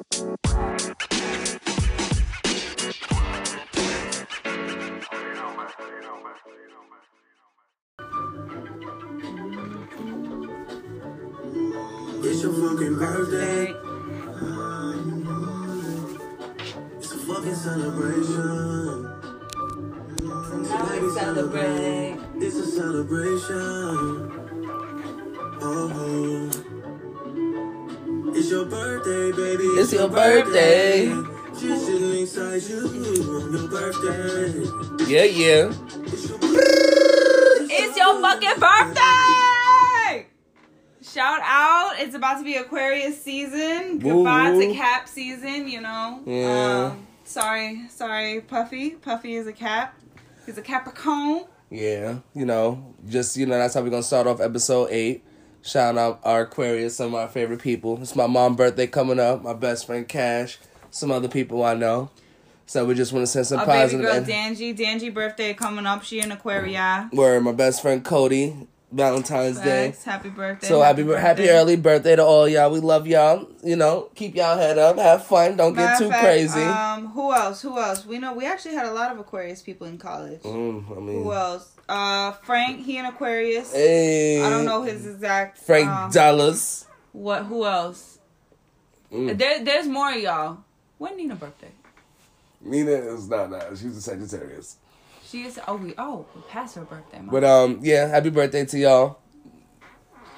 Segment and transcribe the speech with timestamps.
[0.00, 0.14] It's
[12.42, 13.74] your fucking birthday.
[16.96, 19.02] It's a fucking celebration.
[20.62, 22.18] Now we celebrate.
[22.36, 24.17] It's a celebration.
[29.98, 31.06] Your birthday.
[31.58, 35.12] Just sitting inside you on your birthday.
[35.12, 35.72] Yeah, yeah.
[36.04, 36.78] It's your birthday.
[38.20, 40.26] Fucking birthday!
[41.02, 41.94] Shout out.
[41.98, 44.00] It's about to be Aquarius season.
[44.00, 44.68] Woo, Goodbye woo.
[44.68, 46.20] to Cap season, you know.
[46.26, 46.90] Yeah.
[46.92, 48.90] Um, sorry, sorry, Puffy.
[48.90, 49.98] Puffy is a Cap.
[50.44, 51.44] He's a Capricorn.
[51.70, 55.24] Yeah, you know, just you know, that's how we're gonna start off episode eight.
[55.62, 58.00] Shout out our Aquarius, some of our favorite people.
[58.00, 59.42] It's my mom's birthday coming up.
[59.42, 60.58] My best friend Cash,
[60.90, 62.10] some other people I know.
[62.66, 64.76] So we just want to send some Our baby girl Danji.
[64.76, 66.04] Danji birthday coming up.
[66.04, 67.08] She in Aquaria.
[67.12, 69.64] Where my best friend Cody, Valentine's Day.
[69.64, 70.04] Thanks.
[70.04, 70.66] Happy birthday.
[70.66, 72.70] So happy, happy early birthday to all y'all.
[72.70, 73.46] We love y'all.
[73.62, 76.60] You know, keep y'all head up, have fun, don't get too fact, crazy.
[76.60, 77.60] Um, who else?
[77.60, 78.06] Who else?
[78.06, 80.40] We know we actually had a lot of Aquarius people in college.
[80.40, 81.70] Mm, I mean, Who else?
[81.88, 82.84] Uh, Frank.
[82.84, 83.72] He an Aquarius.
[83.72, 85.58] hey, I don't know his exact.
[85.58, 86.86] Frank um, Dallas.
[87.12, 87.44] What?
[87.44, 88.18] Who else?
[89.12, 89.36] Mm.
[89.36, 90.58] There, there's more of y'all.
[90.98, 91.70] When Nina birthday?
[92.60, 93.76] Nina is not that.
[93.78, 94.76] She's a Sagittarius.
[95.30, 95.58] She is.
[95.68, 95.94] Oh, we.
[95.98, 97.18] Oh, we passed her birthday.
[97.18, 97.28] Mom.
[97.30, 99.18] But um, yeah, happy birthday to y'all.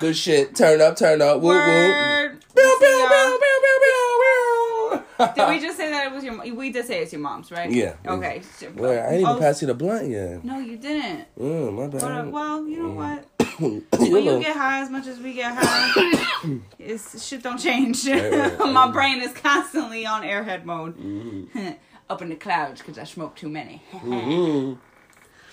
[0.01, 0.55] Good shit.
[0.57, 1.41] Turn up, turn up.
[1.41, 1.55] Woo woo.
[1.55, 2.41] Word.
[2.55, 3.09] Pew, See pew, y'all.
[3.09, 5.35] pew, pew, pew, pew, pew.
[5.37, 6.55] Did we just say that it was your?
[6.55, 7.71] We did say it's your mom's, right?
[7.71, 7.95] Yeah.
[8.07, 8.43] Okay.
[8.75, 10.43] Well, I didn't even Oh, pass you the blunt yet.
[10.45, 11.27] No, you didn't.
[11.39, 12.33] Mm, my But, bad.
[12.33, 13.27] well, you know what?
[13.61, 18.09] You When you get high as much as we get high, it's shit don't change.
[18.09, 18.93] Right, right, My right.
[18.93, 20.97] brain is constantly on airhead mode.
[20.99, 21.69] Mm-hmm.
[22.11, 23.81] Up in the clouds because I smoked too many.
[23.93, 24.77] Mhm.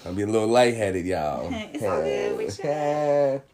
[0.06, 1.50] I'm being a little lightheaded, y'all.
[1.74, 3.42] It's all good.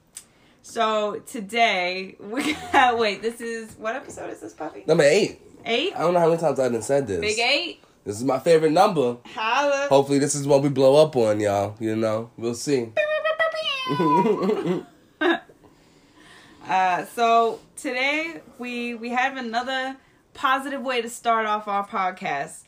[0.66, 3.22] So today we got wait.
[3.22, 4.86] This is what episode is this, puppy?
[4.88, 5.42] Number eight.
[5.66, 5.94] Eight.
[5.94, 7.20] I don't know how many times I done said this.
[7.20, 7.84] Big eight.
[8.06, 9.18] This is my favorite number.
[9.26, 9.88] Holla.
[9.90, 11.76] Hopefully, this is what we blow up on, y'all.
[11.82, 12.92] You know, we'll see.
[16.68, 19.98] Uh, so today we we have another
[20.34, 22.62] positive way to start off our podcast,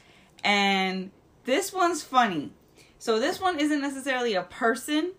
[0.45, 1.11] and
[1.44, 2.53] this one's funny.
[3.00, 5.11] So this one isn't necessarily a person.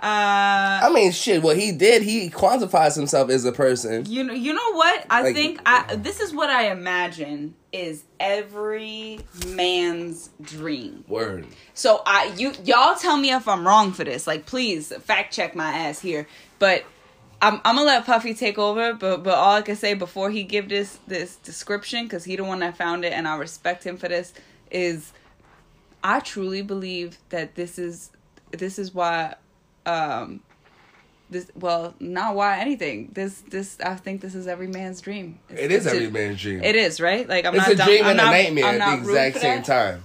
[0.00, 1.42] Uh, I mean, shit.
[1.42, 4.04] What he did, he quantifies himself as a person.
[4.06, 5.06] you know, you know what?
[5.08, 11.04] I Like- think I this is what I imagine is every man's dream.
[11.08, 11.46] Word.
[11.74, 14.26] So I you y'all tell me if I'm wrong for this.
[14.26, 16.26] Like please fact check my ass here.
[16.58, 16.84] But
[17.44, 18.94] I'm I'm gonna let Puffy take over.
[18.94, 22.44] But but all I can say before he give this this description because he the
[22.44, 24.32] one that found it and I respect him for this
[24.70, 25.12] is
[26.02, 28.10] I truly believe that this is
[28.50, 29.34] this is why
[29.86, 30.40] um
[31.30, 35.38] this well not why anything this this I think this is every man's dream.
[35.50, 36.62] It's- It is every man's dream.
[36.62, 37.28] It is right.
[37.28, 39.62] Like I'm It's not a dumb- dream I'm and a nightmare at the exact same
[39.62, 40.04] time.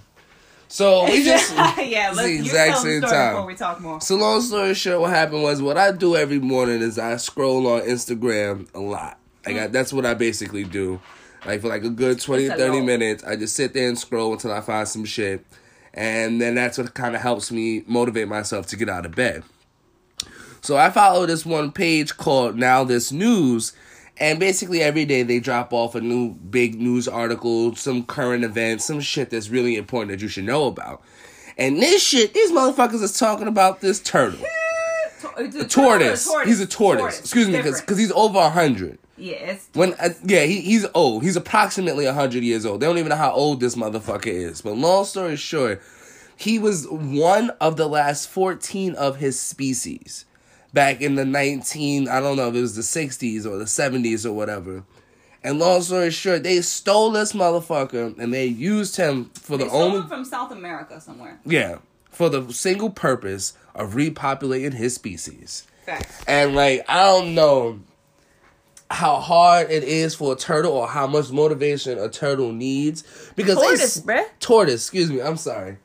[0.70, 3.34] So we just yeah, let's the exact same time.
[3.34, 4.00] before we talk more.
[4.00, 7.68] So long story short, what happened was what I do every morning is I scroll
[7.68, 9.20] on Instagram a lot.
[9.46, 9.72] Like I, mm.
[9.72, 11.02] that's what I basically do.
[11.46, 12.86] Like for like a good 20 a 30 lot.
[12.86, 15.44] minutes, I just sit there and scroll until I find some shit.
[15.94, 19.44] And then that's what kind of helps me motivate myself to get out of bed.
[20.62, 23.74] So I follow this one page called Now This News,
[24.20, 28.82] and basically every day they drop off a new big news article, some current event,
[28.82, 31.02] some shit that's really important that you should know about.
[31.58, 34.40] And this shit, these motherfuckers is talking about this turtle.
[35.38, 36.30] A A tortoise.
[36.46, 37.20] He's a tortoise.
[37.20, 39.00] Excuse me, because he's over a hundred.
[39.18, 41.24] yeah, it's When uh, yeah, he, he's old.
[41.24, 42.80] He's approximately hundred years old.
[42.80, 44.62] They don't even know how old this motherfucker is.
[44.62, 45.82] But long story short,
[46.38, 50.24] he was one of the last fourteen of his species
[50.74, 52.08] back in the nineteen.
[52.08, 54.84] I don't know if it was the sixties or the seventies or whatever.
[55.44, 59.70] And long story short, they stole this motherfucker and they used him for they the
[59.70, 61.40] stole only him from South America somewhere.
[61.46, 61.78] yeah
[62.12, 65.66] for the single purpose of repopulating his species.
[65.86, 66.24] Facts.
[66.28, 67.80] And like I don't know
[68.92, 73.04] how hard it is for a turtle or how much motivation a turtle needs
[73.36, 74.26] because Tortoise, they bruh.
[74.40, 75.78] tortoise, excuse me, I'm sorry.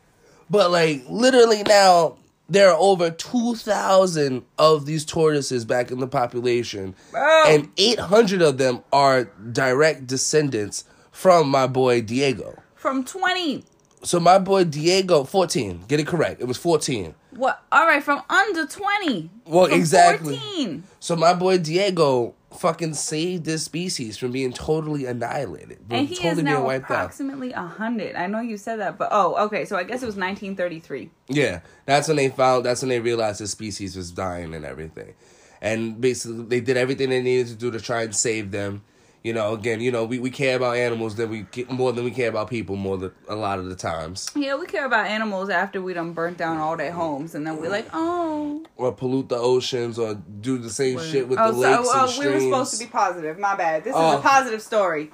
[0.50, 2.16] But like literally now
[2.48, 7.44] there are over 2000 of these tortoises back in the population Bro.
[7.46, 12.60] and 800 of them are direct descendants from my boy Diego.
[12.74, 13.64] From twenty.
[14.02, 16.40] So my boy Diego 14, get it correct.
[16.42, 17.14] It was 14.
[17.30, 17.62] What?
[17.72, 19.30] All right, from under twenty.
[19.46, 20.36] Well, From exactly.
[20.36, 20.84] 14.
[21.00, 26.30] So my boy Diego fucking saved this species from being totally annihilated, And he totally
[26.30, 28.16] is being now approximately a hundred.
[28.16, 29.64] I know you said that, but oh, okay.
[29.64, 31.10] So I guess it was 1933.
[31.28, 32.64] Yeah, that's when they found.
[32.64, 35.14] That's when they realized the species was dying and everything,
[35.60, 38.82] and basically they did everything they needed to do to try and save them.
[39.24, 42.04] You know, again, you know, we, we care about animals than we get more than
[42.04, 45.06] we care about people more than a lot of the times, Yeah, we care about
[45.06, 48.92] animals after we done burnt down all their homes, and then we're like, oh, or
[48.92, 52.06] pollute the oceans, or do the same shit with oh, the lakes so, and oh,
[52.06, 52.28] streams.
[52.28, 53.38] we were supposed to be positive.
[53.38, 53.84] My bad.
[53.84, 54.18] This is Oh.
[54.18, 55.10] a positive story.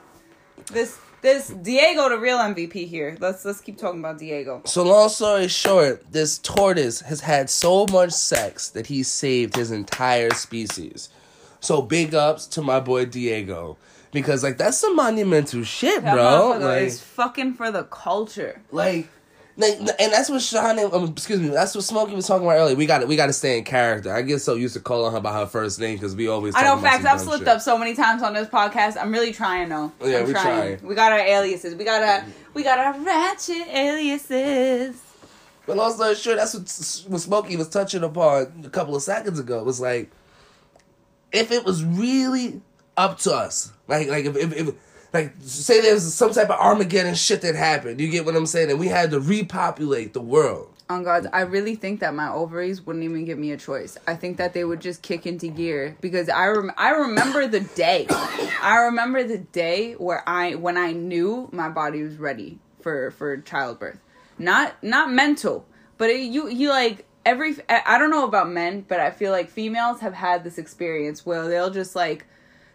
[0.73, 3.17] This this Diego, the real MVP here.
[3.21, 4.62] Let's let's keep talking about Diego.
[4.65, 9.71] So long story short, this tortoise has had so much sex that he saved his
[9.71, 11.11] entire species.
[11.61, 13.77] So big ups to my boy Diego.
[14.12, 16.59] Because like that's some monumental shit, That bro.
[16.61, 18.61] Like, is fucking for the culture.
[18.73, 19.09] like,
[19.57, 22.77] like, and that's what Sean, um, excuse me, that's what Smokey was talking about earlier.
[22.77, 24.12] We got to we got to stay in character.
[24.12, 26.55] I get so used to calling her by her first name because we always.
[26.57, 27.05] I know facts.
[27.05, 27.49] I've slipped shit.
[27.49, 28.97] up so many times on this podcast.
[29.01, 29.93] I'm really trying though.
[30.03, 30.87] Yeah, I'm we trying.
[30.87, 31.75] We got our aliases.
[31.75, 35.01] We got our we got our ratchet aliases.
[35.67, 39.39] But long story short, that's what, what Smokey was touching upon a couple of seconds
[39.39, 39.61] ago.
[39.61, 40.11] It was like,
[41.33, 42.61] if it was really
[43.00, 44.75] up to us, like like if, if, if
[45.12, 48.70] like say there's some type of Armageddon shit that happened, you get what I'm saying,
[48.70, 50.69] and we had to repopulate the world.
[50.91, 53.97] On God, I really think that my ovaries wouldn't even give me a choice.
[54.08, 57.61] I think that they would just kick into gear because I rem- I remember the
[57.61, 58.06] day.
[58.11, 63.38] I remember the day where I when I knew my body was ready for for
[63.38, 63.99] childbirth.
[64.38, 65.64] Not not mental,
[65.97, 69.49] but it, you you like every I don't know about men, but I feel like
[69.49, 72.26] females have had this experience where they'll just like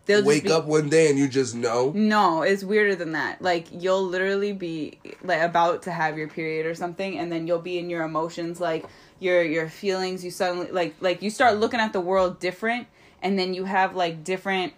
[0.05, 1.91] they'll Wake be, up one day and you just know.
[1.95, 3.41] no, it's weirder than that.
[3.41, 7.59] Like you'll literally be like about to have your period or something, and then you'll
[7.59, 8.85] be in your emotions, like
[9.19, 10.23] your your feelings.
[10.23, 12.87] You suddenly like like you start looking at the world different,
[13.21, 14.73] and then you have like different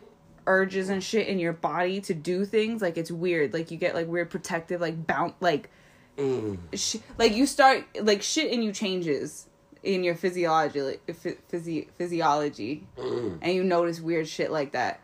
[0.45, 2.81] urges and shit in your body to do things.
[2.81, 3.53] Like it's weird.
[3.53, 5.69] Like you get like weird protective, like bound, like
[6.17, 6.57] mm.
[6.73, 9.47] sh- like you start like shit in you changes
[9.83, 13.37] in your physiology, like, phy- physi- physiology, mm.
[13.41, 14.99] and you notice weird shit like that.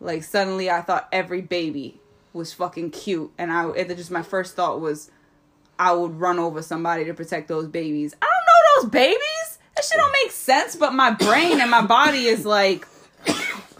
[0.00, 2.00] Like suddenly, I thought every baby
[2.32, 5.10] was fucking cute, and I it just my first thought was,
[5.78, 8.14] I would run over somebody to protect those babies.
[8.20, 9.58] I don't know those babies.
[9.74, 10.76] That shit don't make sense.
[10.76, 12.86] But my brain and my body is like,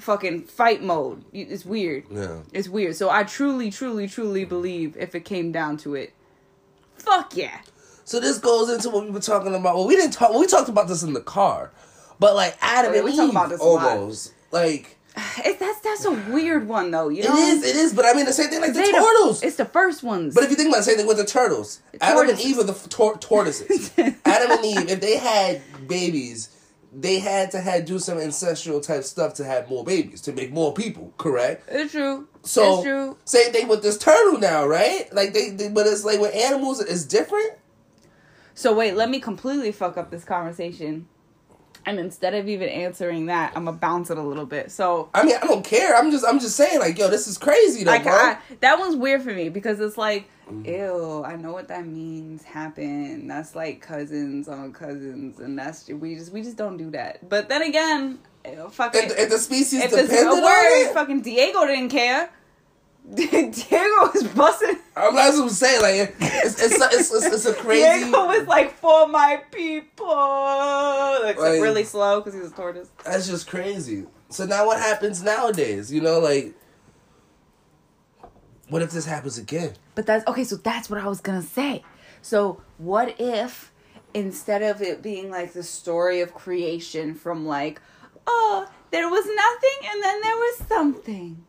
[0.07, 1.25] fucking fight mode.
[1.33, 2.05] It's weird.
[2.11, 2.39] Yeah.
[2.53, 2.97] It's weird.
[2.97, 6.15] So I truly, truly, truly believe if it came down to it,
[6.97, 7.61] fuck yeah.
[8.05, 9.75] So this goes into what we were talking about.
[9.75, 10.33] Well, we didn't talk.
[10.33, 11.73] We talked about this in the car,
[12.21, 14.96] but like Adam Oh, yeah, and we Eve about this almost like
[15.45, 17.09] It, that's that's a weird one though.
[17.09, 17.63] You it know, is.
[17.65, 17.93] It is.
[17.95, 19.43] But I mean the same thing like the They turtles.
[19.43, 20.35] it's the first ones.
[20.35, 22.41] But if you think about the same thing with the turtles, Adam and.
[22.41, 23.93] Eve are the tor- tortoises.
[24.25, 26.51] Adam and Eve, if they had babies,
[26.93, 30.53] they had to had do some ancestral type stuff to have more babies to make
[30.53, 31.13] more people.
[31.19, 31.65] Correct.
[31.71, 32.27] it's true.
[32.43, 33.17] So it's true.
[33.25, 35.13] same thing with this turtle now, right?
[35.15, 37.53] Like they, they but it's like with animals, it's different.
[38.55, 41.09] So wait, let me completely fuck up this conversation.
[41.87, 44.73] And instead of even answering that, I'm gonna bounce it a little bit.
[44.73, 45.97] So I mean, I don't care.
[45.97, 48.13] I'm just I'm just saying, like, yo, this is crazy, though, like bro.
[48.13, 50.67] I, that one's weird for me because it's like, mm.
[50.67, 52.43] ew, I know what that means.
[52.43, 53.29] Happen.
[53.29, 57.29] That's like cousins on cousins, and that's we just we just don't do that.
[57.29, 58.19] But then again,
[58.71, 62.31] fucking if, if the species if depended a on word, it, fucking Diego didn't care.
[63.15, 64.79] Diego was busting.
[64.97, 65.81] I'm not what I'm saying.
[65.83, 68.05] Like, it's it's it's, it's, it's a crazy.
[68.05, 72.91] Diego was like for my people, except Like- really slow because he's a tortoise.
[73.05, 74.07] That's just crazy.
[74.29, 75.93] So now what happens nowadays?
[75.93, 76.55] You know, like,
[78.69, 79.75] what if this happens again?
[79.95, 80.43] But that's okay.
[80.45, 81.85] So that's what I was gonna say.
[82.23, 83.73] So what if
[84.15, 87.81] instead of it being like the story of creation from like,
[88.27, 91.45] oh, there was nothing and then there was something.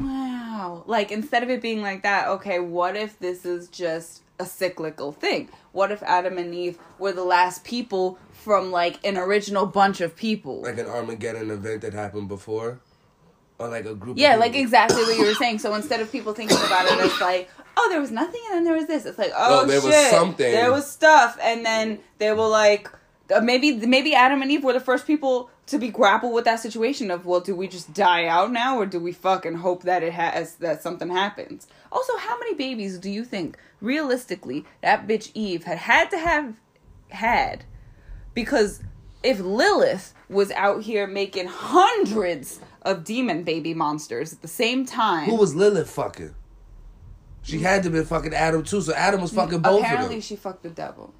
[0.00, 0.84] Wow.
[0.86, 5.12] Like instead of it being like that, okay, what if this is just a cyclical
[5.12, 5.48] thing?
[5.72, 10.14] What if Adam and Eve were the last people from like an original bunch of
[10.16, 10.62] people?
[10.62, 12.80] Like an Armageddon event that happened before,
[13.58, 14.18] or like a group.
[14.18, 14.62] Yeah, like people.
[14.64, 15.58] exactly what you were saying.
[15.58, 18.64] So instead of people thinking about it as like, oh, there was nothing and then
[18.64, 20.52] there was this, it's like, oh, Oh, there shit, was something.
[20.52, 22.88] there was stuff, and then they were like,
[23.34, 26.60] uh, maybe maybe Adam and Eve were the first people to be grapple with that
[26.60, 30.02] situation of, well, do we just die out now, or do we fucking hope that
[30.02, 31.66] it has that something happens?
[31.92, 36.54] Also, how many babies do you think realistically that bitch Eve had had to have
[37.10, 37.64] had?
[38.34, 38.80] Because
[39.22, 45.28] if Lilith was out here making hundreds of demon baby monsters at the same time,
[45.28, 46.34] Who was Lilith fucking?
[47.42, 48.80] She had to be fucking Adam too.
[48.80, 50.20] So Adam was fucking both apparently of them.
[50.20, 51.14] she fucked the devil.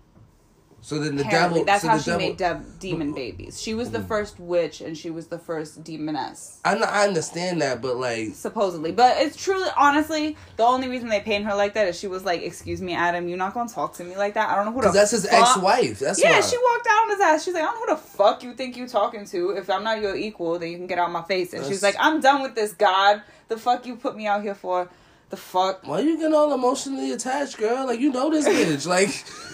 [0.80, 1.64] So then the Apparently, devil.
[1.64, 3.60] that's so how she devil, made dev- demon babies.
[3.60, 4.06] She was the mm.
[4.08, 6.60] first witch, and she was the first demoness.
[6.64, 8.92] I, I understand that, but like, supposedly.
[8.92, 12.24] But it's truly, honestly, the only reason they paint her like that is she was
[12.24, 14.72] like, "Excuse me, Adam, you're not gonna talk to me like that." I don't know
[14.72, 15.98] who the because that's his fuck- ex-wife.
[15.98, 16.40] That's Yeah, why.
[16.40, 17.44] she walked out on his ass.
[17.44, 19.50] She's like, "I don't know who the fuck you think you're talking to.
[19.50, 21.82] If I'm not your equal, then you can get out of my face." And she's
[21.82, 23.22] like, "I'm done with this, God.
[23.48, 24.88] The fuck you put me out here for?
[25.30, 27.86] The fuck." Why you getting all emotionally attached, girl?
[27.86, 28.86] Like you know this bitch.
[28.86, 29.08] Like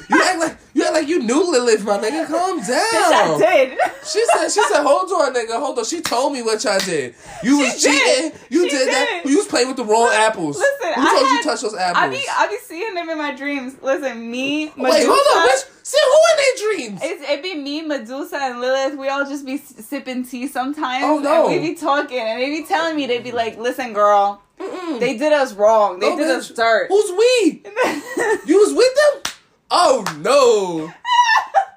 [0.09, 2.27] you act like you act like you knew Lilith, my nigga.
[2.27, 2.67] Calm down.
[2.69, 3.79] Bitch, I did.
[4.05, 5.85] She said, she said, hold on, nigga, hold on.
[5.85, 7.15] She told me what y'all did.
[7.43, 7.93] You was did.
[8.31, 8.39] cheating.
[8.51, 9.23] You She did, that.
[9.25, 10.59] You was playing with the wrong apples.
[10.59, 12.05] Listen, Who I told you had- to touch those apples?
[12.05, 13.77] I be I be seeing them in my dreams.
[13.83, 15.71] Listen, me, Medusa, Wait, hold on, bitch.
[15.87, 17.01] See who in their dreams?
[17.03, 18.99] It's, it be me, Medusa, and Lilith.
[18.99, 21.05] We all just be sipping tea sometimes.
[21.05, 21.47] Oh, no.
[21.51, 25.19] And we be talking, and they be telling me, they be like, listen, girl, they
[25.19, 25.99] did us wrong.
[26.01, 26.39] They No, did bitch.
[26.39, 26.87] us dirt.
[26.89, 27.63] Who's we?
[28.47, 29.33] You was with them?
[29.71, 30.93] Oh no.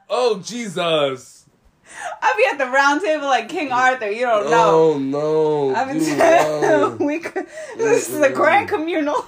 [0.09, 1.45] Oh Jesus.
[2.21, 4.09] I be at the round table like King Arthur.
[4.11, 4.93] You don't know.
[4.93, 5.75] Oh no.
[5.75, 6.61] I've been telling
[6.99, 7.05] no.
[7.05, 7.45] we could,
[7.77, 9.25] this is a grand communal.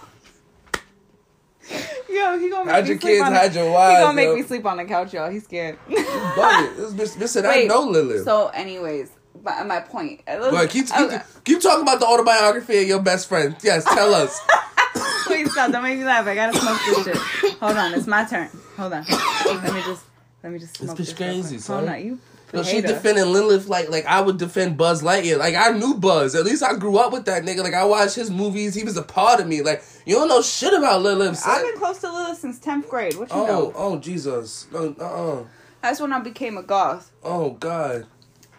[2.12, 4.14] Yo, he gonna make Hide me your sleep kids, on the, hide your He gonna
[4.14, 4.36] make yo.
[4.36, 5.30] me sleep on the couch, y'all.
[5.30, 5.78] He's scared.
[5.88, 6.96] Bugging.
[6.98, 8.24] This bitch, bitch I know Lilith.
[8.26, 9.12] So, anyways,
[9.44, 10.22] my, my point.
[10.28, 11.22] Uh, but keep, uh, keep, Okay.
[11.44, 13.56] keep talking about the autobiography of your best friend.
[13.62, 14.40] Yes, tell us.
[15.26, 15.72] Please stop!
[15.72, 16.26] Don't make me laugh.
[16.26, 17.18] I gotta smoke this shit.
[17.62, 18.50] Hold on, it's my turn.
[18.78, 19.06] Hold on.
[19.46, 20.04] Let me just,
[20.44, 21.14] let me just smoke bitch this.
[21.14, 21.78] crazy, real son.
[21.80, 22.20] Hold on, you.
[22.54, 25.38] No, she defending Lilith like like I would defend Buzz Lightyear.
[25.38, 26.34] Like I knew Buzz.
[26.34, 27.64] At least I grew up with that nigga.
[27.64, 28.74] Like I watched his movies.
[28.74, 29.62] He was a part of me.
[29.62, 31.38] Like you don't know shit about Lilith.
[31.38, 31.52] son.
[31.56, 33.16] I've been close to Lilith since tenth grade.
[33.18, 33.74] What you oh know?
[33.76, 34.68] oh Jesus.
[34.72, 35.44] No uh uh
[35.82, 37.12] That's when I became a goth.
[37.24, 38.08] Oh God.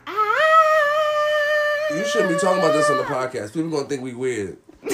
[0.06, 0.16] Ah!
[1.90, 3.52] You shouldn't be talking about this on the podcast.
[3.52, 4.58] People gonna think we weird.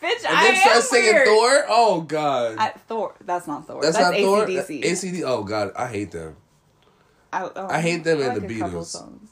[0.00, 1.26] Bitch, And I then start singing weird.
[1.26, 1.64] Thor.
[1.68, 2.56] Oh God.
[2.58, 3.14] I, Thor.
[3.22, 3.82] That's not Thor.
[3.82, 4.46] That's, That's, not Thor.
[4.46, 4.82] ACDC.
[4.84, 5.22] ACD.
[5.26, 6.36] Oh God, I hate them.
[7.32, 8.86] I, oh, I hate them I and like the Beatles.
[8.86, 9.30] songs.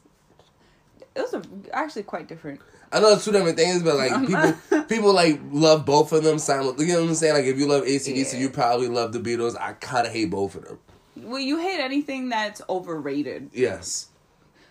[1.16, 2.60] was are actually quite different.
[2.90, 6.38] I know it's two different things, but like people, people like love both of them.
[6.38, 7.34] You know what I'm saying?
[7.34, 8.38] Like if you love ACDC, Yeah.
[8.40, 9.58] you probably love the Beatles.
[9.60, 10.78] I kind of hate both of them.
[11.16, 13.50] Well, you hate anything that's overrated.
[13.52, 14.08] Yes,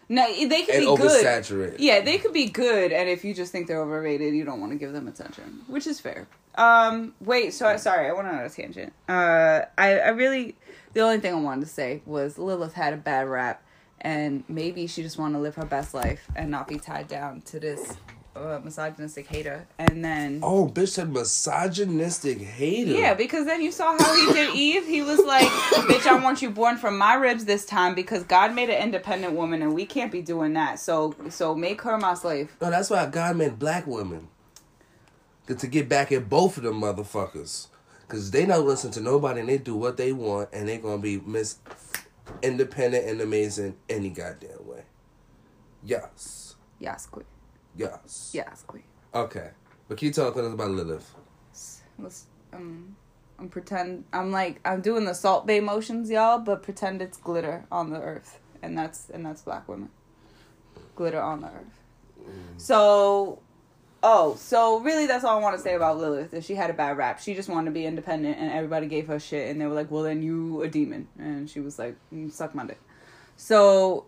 [0.10, 1.75] No, they can and be good.
[1.79, 4.72] Yeah, they could be good, and if you just think they're overrated, you don't want
[4.72, 6.27] to give them attention, which is fair.
[6.55, 8.93] Um, wait, so I, sorry, I went on a tangent.
[9.07, 10.55] Uh, I, I really,
[10.98, 13.62] the only thing I wanted to say was Lilith had a bad rap,
[14.01, 17.42] and maybe she just wanted to live her best life and not be tied down
[17.42, 17.98] to this
[18.36, 19.68] uh, misogynistic hater.
[19.77, 22.94] And then, Oh, bitch said misogynistic hater.
[22.94, 24.88] yeah, because then you saw how he did Eve.
[24.88, 25.48] He was like,
[25.88, 29.34] "Bitch, I want you born from my ribs this time because God made an independent
[29.34, 30.80] woman, and we can't be doing that.
[30.80, 34.30] So, so make her my slave." No, that's why God made black women.
[35.46, 37.68] To, to get back at both of them motherfuckers.
[38.07, 40.99] Because they don't listen to nobody and they do what they want and they going
[40.99, 41.57] to be miss
[42.41, 44.83] independent and amazing any goddamn way.
[45.83, 46.55] Yes.
[46.79, 47.25] Yes, queen.
[47.75, 48.31] Yes.
[48.33, 48.83] Yes, queen.
[49.13, 49.49] Okay.
[49.87, 51.13] But keep talking to us about Lilith.
[51.99, 52.95] Let's um,
[53.39, 57.65] I'm pretend I'm like I'm doing the Salt Bae motions, y'all, but pretend it's glitter
[57.71, 59.89] on the earth, and that's and that's black women.
[60.95, 61.81] Glitter on the earth.
[62.57, 63.39] So,
[64.07, 66.33] oh, so really, that's all I want to say about Lilith.
[66.33, 67.19] Is she had a bad rap.
[67.19, 69.91] She just wanted to be independent, and everybody gave her shit, and they were like,
[69.91, 72.79] "Well, then you a demon," and she was like, "Mm, "Suck my dick."
[73.35, 74.05] So,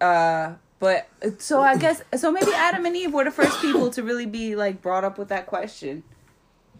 [0.00, 0.54] uh.
[0.80, 1.08] But
[1.38, 4.54] so I guess so maybe Adam and Eve were the first people to really be
[4.54, 6.04] like brought up with that question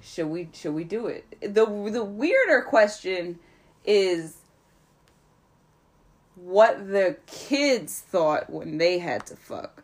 [0.01, 3.39] should we should we do it the the weirder question
[3.85, 4.37] is
[6.37, 9.83] what the kids thought when they had to fuck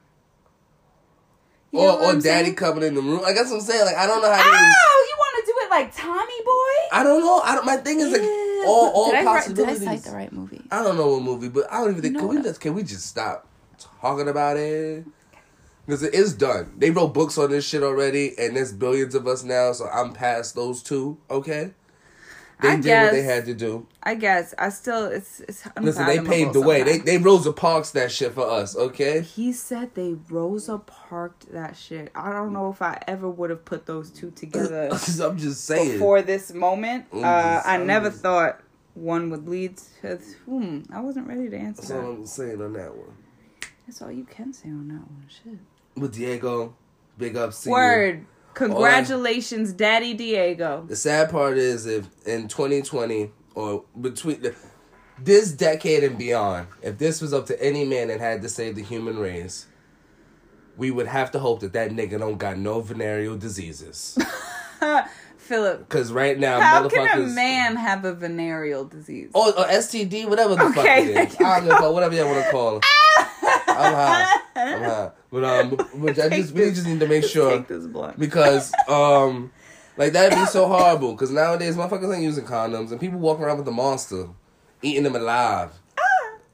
[1.74, 3.20] You know Or, or daddy coming in the room.
[3.22, 3.84] Like that's what I'm saying.
[3.84, 4.42] Like I don't know how.
[4.42, 7.40] to oh you want to do it like tommy boy I don't know.
[7.44, 7.66] I don't.
[7.66, 8.64] My thing is like Yeah.
[8.68, 9.80] all all did I, possibilities.
[9.80, 12.02] did I cite the right movie I don't know what movie, but I don't even
[12.02, 12.12] think.
[12.14, 12.44] You know Can we what?
[12.44, 13.46] just can we just stop
[14.00, 15.04] talking about it?
[15.86, 16.72] Because it is done.
[16.78, 19.72] They wrote books on this shit already, and there's billions of us now.
[19.72, 21.18] So I'm past those two.
[21.30, 21.72] Okay,
[22.60, 23.04] they I did guess.
[23.06, 23.86] what they had to do.
[24.02, 26.82] i guess i still it's it's Listen, they paved the way.
[26.82, 27.04] They sometimes.
[27.06, 28.76] they Rosa Parks that shit for us.
[28.76, 29.22] Okay.
[29.22, 33.64] he said they rosa parked that shit i don't know if i ever would have
[33.64, 34.88] put those two together
[35.22, 35.92] I'm just saying.
[35.92, 37.06] before this moment.
[37.12, 38.60] Uh, I I'm never just- thought
[38.94, 40.16] one would lead to.
[40.46, 42.12] Hmm, I wasn't ready to answer That's all.
[42.12, 43.16] I'm saying on that one.
[43.86, 45.26] That's all you can say on that one.
[45.28, 45.58] Shit.
[45.96, 46.76] With Diego,
[47.18, 48.26] big ups to you.
[48.54, 50.84] Congratulations, Daddy Diego.
[50.88, 54.54] The sad part is if in 2020 or between the,
[55.18, 58.76] this decade and beyond, if this was up to any man that had to save
[58.76, 59.66] the human race,
[60.76, 64.18] we would have to hope that that nigga don't got no venereal diseases.
[65.36, 69.30] Philip, Because right now, how can a man have a venereal disease?
[69.34, 71.40] Oh, or, or STD, whatever the fuck Okay, it thank is.
[71.40, 72.84] I don't know, whatever you want to call it.
[73.68, 74.40] I'm high.
[74.56, 75.10] I'm high.
[75.34, 78.16] But um, but, but I just we just need to make sure Take this blunt.
[78.20, 79.50] because um,
[79.96, 81.10] like that'd be so horrible.
[81.12, 84.28] Because nowadays motherfuckers ain't using condoms and people walking around with the monster,
[84.80, 85.72] eating them alive.
[85.98, 86.02] Ah.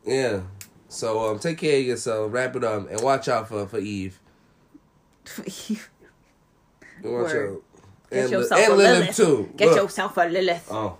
[0.06, 0.40] Yeah.
[0.88, 2.32] So um, take care of yourself.
[2.32, 4.18] Wrap it up and watch out for for Eve.
[5.36, 5.52] And
[7.12, 7.56] watch Word.
[7.56, 7.62] out.
[8.10, 9.16] Get And, yourself and a Lilith Lilith.
[9.16, 9.52] too.
[9.56, 9.76] Get Look.
[9.76, 10.68] yourself a Lilith.
[10.70, 10.96] Oh,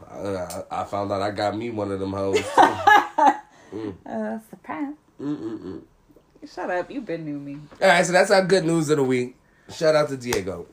[0.71, 2.37] I, I found out I got me one of them hoes.
[3.71, 3.97] too.
[4.07, 4.95] Uh, surprise.
[5.21, 5.83] Mm-mm-mm.
[6.47, 6.91] Shut up.
[6.91, 7.59] You've been knew me.
[7.83, 9.37] All right, so that's our good news of the week.
[9.73, 10.67] Shout out to Diego.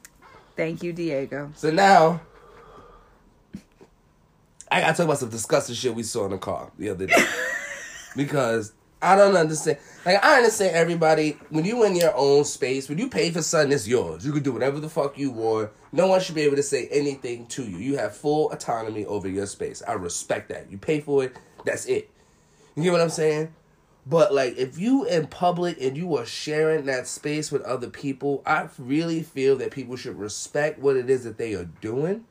[0.56, 1.52] Thank you, Diego.
[1.56, 2.22] So now,
[4.72, 7.26] I gotta talk about some disgusting shit we saw in the car the other day.
[8.16, 9.78] because I don't understand.
[10.06, 13.72] Like, I understand everybody, when you in your own space, when you pay for something,
[13.72, 14.26] it's yours.
[14.26, 15.70] You can do whatever the fuck you want.
[15.92, 17.78] No one should be able to say anything to you.
[17.78, 19.84] You have full autonomy over your space.
[19.88, 20.72] I respect that.
[20.72, 22.10] You pay for it, that's it.
[22.76, 23.54] You get what I'm saying?
[24.10, 28.42] But like if you in public and you are sharing that space with other people,
[28.46, 32.26] I really feel that people should respect what it is that they are doing.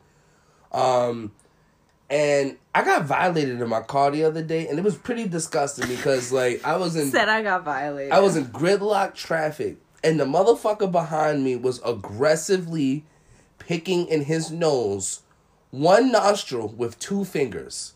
[0.72, 1.32] Um
[2.08, 5.88] and I got violated in my car the other day and it was pretty disgusting
[5.88, 8.12] because like I was in Said I got violated.
[8.12, 13.04] I was in gridlock traffic and the motherfucker behind me was aggressively
[13.58, 15.22] picking in his nose
[15.70, 17.92] one nostril with two fingers.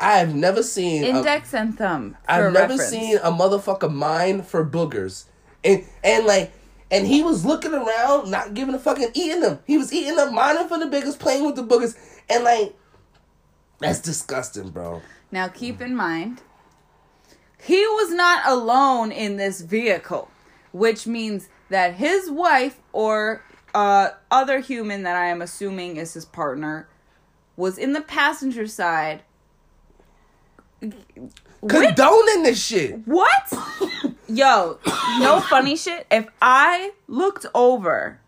[0.00, 2.16] I have never seen a- index and thumb.
[2.26, 2.88] I've never reference.
[2.88, 5.26] seen a motherfucker mine for boogers.
[5.62, 6.52] And and like
[6.90, 9.60] and he was looking around, not giving a fucking eating them.
[9.66, 11.96] He was eating them, mining for the biggest, playing with the boogers.
[12.28, 12.74] And like
[13.78, 15.02] that's disgusting, bro.
[15.30, 16.42] Now keep in mind,
[17.62, 20.30] he was not alone in this vehicle,
[20.72, 26.24] which means that his wife or uh, other human that I am assuming is his
[26.24, 26.88] partner
[27.56, 29.22] was in the passenger side.
[31.66, 33.06] Condoning this shit.
[33.06, 33.52] what?
[34.28, 34.78] Yo,
[35.18, 36.06] no funny shit.
[36.10, 38.18] If I looked over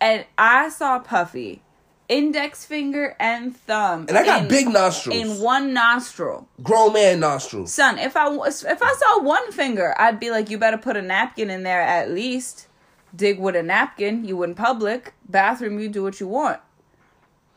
[0.00, 1.62] and I saw Puffy,
[2.08, 5.16] index finger and thumb, And I got in- big nostrils.
[5.16, 6.48] in one nostril.
[6.62, 7.72] Grown man nostrils.
[7.72, 11.02] Son, if I if I saw one finger, I'd be like, you better put a
[11.02, 12.68] napkin in there at least.
[13.14, 14.24] Dig with a napkin.
[14.24, 16.60] You in public bathroom, you do what you want.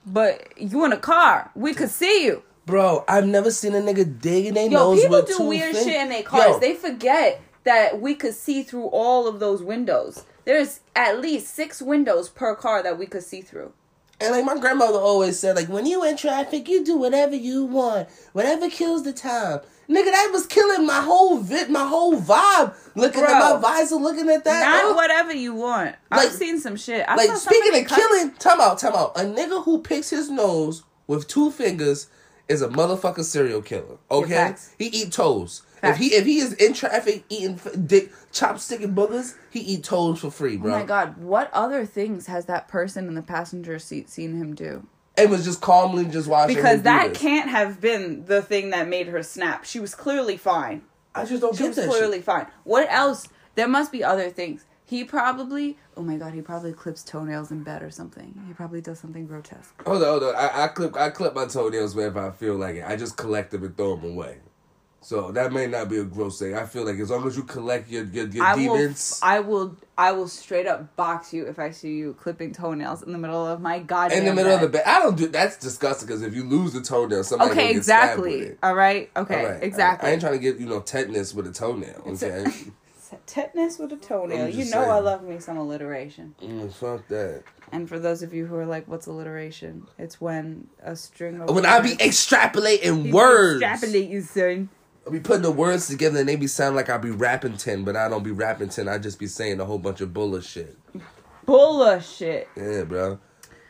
[0.05, 2.41] But you in a car, we could see you.
[2.69, 5.87] Bro, I've never seen a nigga digging their Yo, nose people with do weird shit
[5.87, 6.45] in their cars.
[6.45, 10.23] Yo, They forget that we could see through all of those windows.
[10.45, 13.73] There's at least six windows per car that we could see through.
[14.21, 17.65] And like my grandmother always said, like when you in traffic, you do whatever you
[17.65, 19.61] want, whatever kills the time.
[19.89, 22.75] Nigga, that was killing my whole vid, my whole vibe.
[22.95, 23.33] Looking Bro.
[23.33, 24.83] at my visor, looking at that.
[24.83, 25.95] Not uh, whatever you want.
[26.11, 27.05] Like- I've seen some shit.
[27.07, 29.17] I like speaking of cut- killing, time out, time out.
[29.17, 32.07] A nigga who picks his nose with two fingers
[32.49, 33.97] is a motherfucking serial killer.
[34.11, 35.61] Okay, he eat toes.
[35.79, 35.97] Facts.
[35.97, 39.83] If he if he is in traffic eating f- dick chopstick and boogers, he eat
[39.85, 40.73] toes for free, oh bro.
[40.73, 44.55] Oh my god, what other things has that person in the passenger seat seen him
[44.55, 44.85] do?
[45.17, 46.55] And was just calmly just watching.
[46.55, 49.63] Because that can't have been the thing that made her snap.
[49.65, 50.81] She was clearly fine.
[51.15, 52.25] I just don't She get was that clearly shit.
[52.25, 52.47] fine.
[52.63, 53.27] What else?
[53.55, 54.63] There must be other things.
[54.89, 58.33] He probably, oh my god, he probably clips toenails in bed or something.
[58.47, 59.85] He probably does something grotesque.
[59.85, 60.35] Hold on, hold on.
[60.35, 62.83] I, I clip I clip my toenails whenever I feel like it.
[62.87, 64.37] I just collect them and throw them away.
[65.01, 66.55] So that may not be a gross thing.
[66.55, 69.39] I feel like as long as you collect your your, your I will, demons I
[69.41, 73.19] will, I will straight up box you if I see you clipping toenails in the
[73.19, 74.85] middle of my goddamn in the middle of the bed.
[74.85, 74.91] bed.
[74.91, 77.77] I don't do that's disgusting because if you lose the toenail, somebody Okay, gonna get
[77.77, 78.57] with exactly.
[78.63, 79.11] All right.
[79.15, 79.63] Okay, All right.
[79.63, 80.07] exactly.
[80.07, 82.03] I, I ain't trying to get you know tetanus with a toenail.
[82.07, 82.45] Okay,
[83.25, 84.49] Tetanus with a toenail.
[84.49, 86.35] You know I love me some alliteration.
[86.41, 87.43] mm, fuck that.
[87.71, 91.53] And for those of you who are like, "What's alliteration?" It's when a string of
[91.53, 94.69] When I be extrapolating You words, extrapolate, you son.
[95.07, 97.83] I be putting the words together and they be sound like I be rapping ten,
[97.83, 98.87] but I don't be rapping ten.
[98.87, 100.77] I just be saying a whole bunch of bullshit.
[101.45, 102.47] Bullshit.
[102.55, 103.19] Yeah, bro.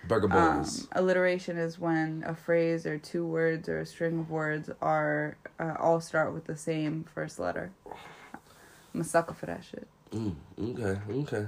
[0.08, 4.70] Burger Um, alliteration is when a phrase or two words or a string of words
[4.82, 7.72] are uh, all start with the same first letter.
[8.94, 9.88] I'm a sucker for that shit.
[10.12, 11.48] Mm, okay, okay.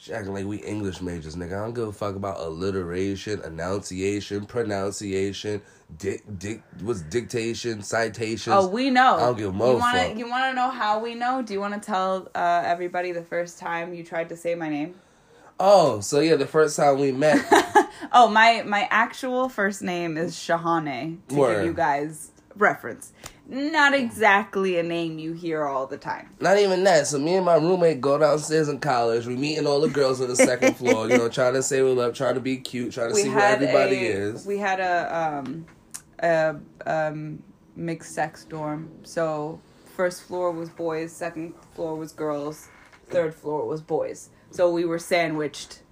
[0.00, 1.54] She acting like we English majors, nigga.
[1.60, 5.60] I don't give a fuck about alliteration, enunciation, pronunciation,
[5.98, 8.54] dic, dic, what's dictation, citations.
[8.56, 9.16] Oh, we know.
[9.16, 10.12] I don't give a You want motherfucker.
[10.12, 11.42] to you want to know how we know?
[11.42, 14.68] Do you want to tell uh, everybody the first time you tried to say my
[14.68, 14.94] name?
[15.58, 17.44] Oh, so yeah, the first time we met,
[18.12, 21.56] Oh, my my actual first name is Shahane to Word.
[21.56, 23.12] give you guys reference.
[23.48, 26.28] Not exactly a name you hear all the time.
[26.38, 27.06] Not even that.
[27.06, 29.26] So me and my roommate go downstairs in college.
[29.26, 31.08] We meeting all the girls on the second floor.
[31.08, 33.54] You know, trying to say we up, trying to be cute, trying to see where
[33.54, 34.46] everybody a, is.
[34.46, 35.66] We had a um
[36.18, 36.56] a
[36.86, 37.42] um
[37.74, 38.90] mixed sex dorm.
[39.02, 39.60] So
[39.96, 42.68] first floor was boys, second floor was girls,
[43.08, 44.28] third floor was boys.
[44.50, 45.82] So we were sandwiched.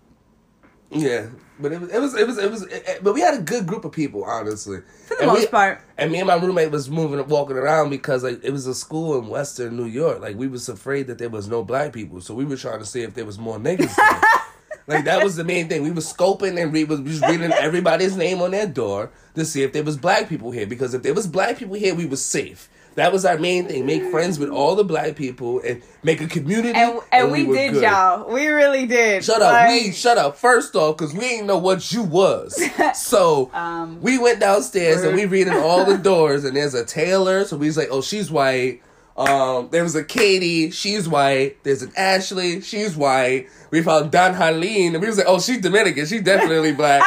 [0.91, 1.27] Yeah,
[1.59, 2.63] but it was it was it was it was.
[2.63, 4.79] It, but we had a good group of people, honestly.
[5.07, 5.81] For the And most we- part.
[5.99, 9.19] And me and my roommate was moving, walking around because like it was a school
[9.19, 10.21] in Western New York.
[10.21, 12.87] Like we was afraid that there was no black people, so we were trying to
[12.87, 13.95] see if there was more niggas.
[13.97, 14.21] there.
[14.87, 15.83] like that was the main thing.
[15.83, 19.63] We was scoping and we was just reading everybody's name on their door to see
[19.65, 20.67] if there was black people here.
[20.67, 22.69] Because if there was black people here, we was safe.
[22.97, 23.85] That was our main thing.
[23.87, 26.77] Make friends with all the black people and make a community.
[26.77, 27.83] And and, we, were did, good.
[27.83, 28.33] y'all.
[28.33, 29.23] We really did.
[29.23, 30.37] Shut up, we shut up.
[30.37, 32.61] First off, because we didn't know what you was.
[32.95, 37.45] So Um, we went downstairs and we reading all the doors, and there's a Taylor.
[37.45, 38.83] So we was like, oh, she's white.
[39.17, 41.63] Um, there was a Katie, she's white.
[41.65, 43.49] There's an Ashley, she's white.
[43.71, 47.03] We found Don Harleen, and we was like, oh, she's Dominican, she's definitely black.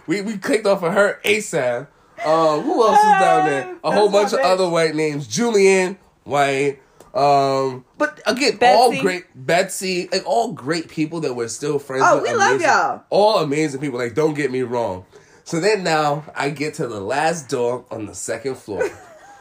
[0.06, 1.88] we, we we clicked off of her ASAP.
[2.24, 3.76] Um, who else is down there?
[3.84, 4.44] A whole bunch of bitch.
[4.44, 5.26] other white names.
[5.26, 6.78] Julian, white.
[7.14, 9.24] Um, but again, all great.
[9.34, 12.30] Betsy, like all great people that we're still friends Oh, with.
[12.30, 13.02] we love y'all.
[13.10, 13.98] All amazing people.
[13.98, 15.04] Like, don't get me wrong.
[15.44, 18.88] So then now I get to the last door on the second floor.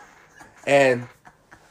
[0.68, 1.08] and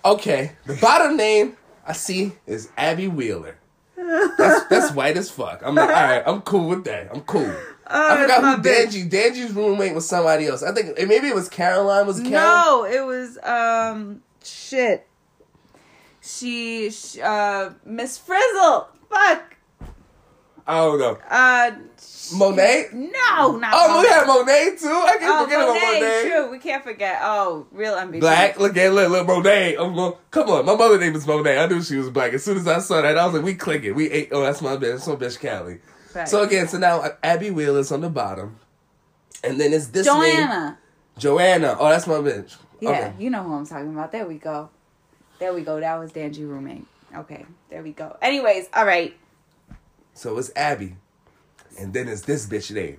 [0.05, 3.59] okay, the bottom name I see is Abby Wheeler.
[3.97, 5.63] That's that's white as fuck.
[5.65, 7.11] I'm like, all right, I'm cool with that.
[7.15, 7.55] I'm cool.
[7.87, 8.63] I forgot who.
[8.69, 9.11] Danji.
[9.11, 10.63] Danji's roommate was somebody else.
[10.63, 12.07] I think maybe it was Caroline.
[12.07, 12.27] Was it?
[12.27, 15.07] No, it was um shit.
[16.21, 18.89] She, sh uh Miss Frizzle.
[19.11, 19.57] Fuck.
[20.65, 21.19] I don't know.
[21.29, 21.73] Uh
[22.35, 22.91] Monet.
[22.93, 24.87] no, not Oh, we had Monet too.
[24.89, 26.23] I can't Oh, forget about Monet, Monet.
[26.31, 26.51] true.
[26.53, 27.19] We can't forget.
[27.23, 28.21] Oh, real MVP.
[28.21, 29.75] Black, look at look, look Monet.
[29.77, 31.59] I'm going, come on, my mother name is Monet.
[31.59, 32.33] I knew she was black.
[32.33, 33.95] As soon as I saw that, I was like, we clicking.
[33.97, 34.29] We ate.
[34.31, 34.93] Oh, that's my bitch.
[35.05, 35.81] That's my bitch, Callie.
[36.15, 36.29] Right.
[36.29, 38.57] So again, so now Abby Wheeler's on the bottom,
[39.43, 40.79] and then it's this name, Joanna.
[41.19, 41.77] Joanna.
[41.79, 42.57] Oh, that's my bitch.
[42.81, 43.13] Yeah, Okay.
[43.19, 44.13] you know who I'm talking about.
[44.13, 44.71] There we go.
[45.39, 45.81] There we go.
[45.81, 46.85] That was Danji roommate.
[47.17, 48.17] Okay, there we go.
[48.23, 49.15] Anyways, all right.
[50.15, 50.97] So it's Abby,
[51.79, 52.99] and then it's this bitch name.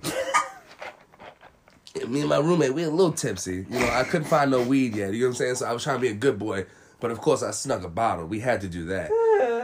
[2.08, 3.66] Me and my roommate, we a little tipsy.
[3.70, 5.12] You know, I couldn't find no weed yet.
[5.12, 5.54] You know what I'm saying?
[5.56, 6.66] So I was trying to be a good boy,
[6.98, 8.26] but of course I snuck a bottle.
[8.26, 9.10] We had to do that.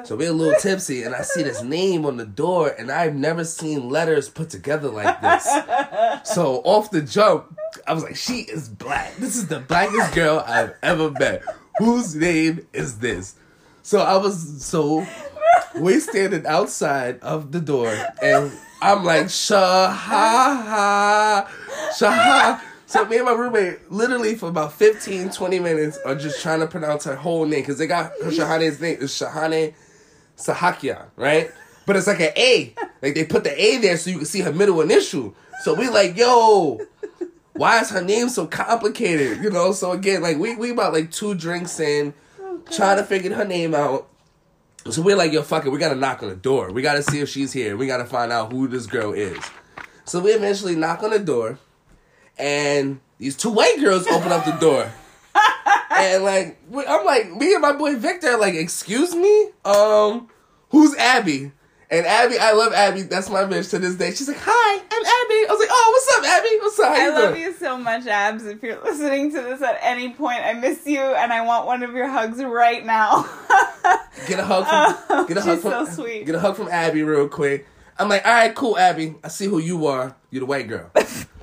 [0.04, 3.14] So we're a little tipsy, and I see this name on the door, and I've
[3.14, 5.44] never seen letters put together like this.
[6.24, 9.16] So off the jump, I was like, "She is black.
[9.16, 11.42] This is the blackest girl I've ever met.
[11.78, 13.34] Whose name is this?"
[13.82, 15.06] So I was so
[15.76, 19.86] we standing outside of the door, and I'm like, Shaha,
[21.98, 22.60] Shaha.
[22.86, 26.66] So me and my roommate, literally for about 15, 20 minutes, are just trying to
[26.66, 29.74] pronounce her whole name because they got her Shahane's name is Shahane
[30.40, 31.50] Sahakia, right?
[31.86, 32.74] But it's like an A.
[33.02, 35.34] Like they put the A there so you can see her middle initial.
[35.62, 36.80] So we like, yo,
[37.52, 39.42] why is her name so complicated?
[39.42, 42.14] You know, so again, like we we about like two drinks in,
[42.70, 44.08] trying to figure her name out.
[44.90, 46.72] So we're like, yo, fuck it, we gotta knock on the door.
[46.72, 47.76] We gotta see if she's here.
[47.76, 49.38] We gotta find out who this girl is.
[50.04, 51.58] So we eventually knock on the door,
[52.38, 54.90] and these two white girls open up the door.
[55.90, 60.28] And like, I'm like, me and my boy Victor, like, excuse me, um,
[60.70, 61.52] who's Abby?
[61.92, 63.02] And Abby, I love Abby.
[63.02, 64.12] That's my bitch to this day.
[64.12, 66.58] She's like, "Hi, I'm Abby." I was like, "Oh, what's up, Abby?
[66.60, 66.92] What's up?
[66.92, 68.46] I you love doing?" you so much, Abs.
[68.46, 71.82] If you're listening to this at any point, I miss you and I want one
[71.82, 73.28] of your hugs right now.
[74.28, 76.26] Get a hug from Oh, get a hug from so sweet.
[76.26, 77.66] Get a hug from Abby real quick.
[77.98, 79.16] I'm like, all right, cool, Abby.
[79.24, 80.14] I see who you are.
[80.30, 80.90] You're the white girl.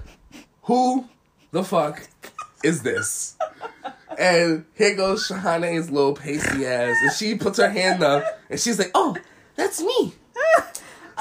[0.63, 1.10] who
[1.51, 2.07] the fuck
[2.63, 3.36] is this?
[4.17, 8.80] And here goes Shahane's little pasty ass, and she puts her hand up, and she's
[8.80, 9.15] like, "Oh,
[9.56, 10.13] that's me."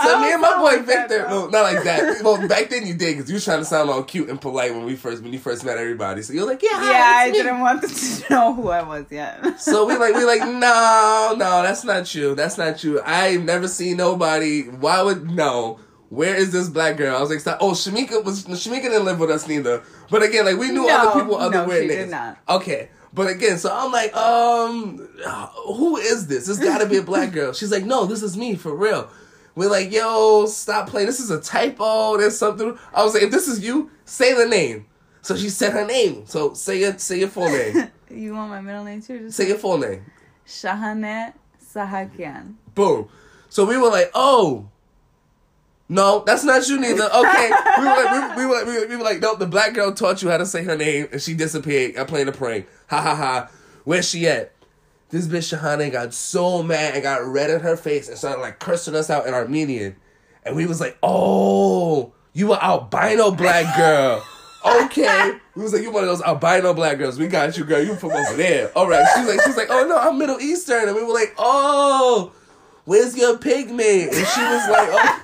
[0.02, 1.46] So me and my boy like that, Victor, though.
[1.46, 2.22] no, not like that.
[2.22, 4.74] Well, back then you did because you were trying to sound all cute and polite
[4.74, 6.20] when we first when you first met everybody.
[6.20, 9.06] So you're like, yeah, yeah, I me." didn't want them to know who I was
[9.10, 9.58] yet.
[9.58, 13.68] So we like we like no no that's not you that's not you I've never
[13.68, 17.58] seen nobody why would no where is this black girl I was like stop.
[17.60, 20.88] oh Shamika was Shamika didn't live with us neither but again like we knew No,
[20.88, 22.38] other people other no, weird she niggas did not.
[22.48, 24.98] okay but again so I'm like um
[25.76, 28.36] who is this this got to be a black girl she's like no this is
[28.36, 29.08] me for real
[29.54, 33.30] we're like yo stop playing this is a typo there's something I was like if
[33.30, 34.86] this is you say the name
[35.22, 38.60] so she said her name so say it say your full name you want my
[38.60, 39.18] middle name too?
[39.20, 40.04] Just say your full name
[40.46, 41.32] Shahanet
[41.74, 42.54] Sahakian.
[42.74, 43.08] Boom.
[43.48, 44.68] So we were like, oh,
[45.88, 47.04] No, that's not you neither.
[47.04, 49.72] Okay, we were like, we, we were we were, we were like, no, the black
[49.72, 51.96] girl taught you how to say her name, and she disappeared.
[51.96, 52.66] I played a prank.
[52.88, 53.48] Ha ha ha.
[53.84, 54.52] Where's she at?
[55.10, 58.58] This bitch Shahane got so mad and got red in her face and started like
[58.58, 59.94] cursing us out in Armenian,
[60.42, 64.24] and we was like, oh, you a albino black girl.
[64.66, 65.38] Okay.
[65.54, 67.18] We was like, you one of those albino black girls.
[67.18, 67.80] We got you, girl.
[67.80, 68.72] You from over there.
[68.76, 69.06] All right.
[69.14, 70.88] She's like, she's like, oh no, I'm Middle Eastern.
[70.88, 72.32] And we were like, oh,
[72.84, 74.12] where's your pigment?
[74.12, 75.22] And she was like, oh.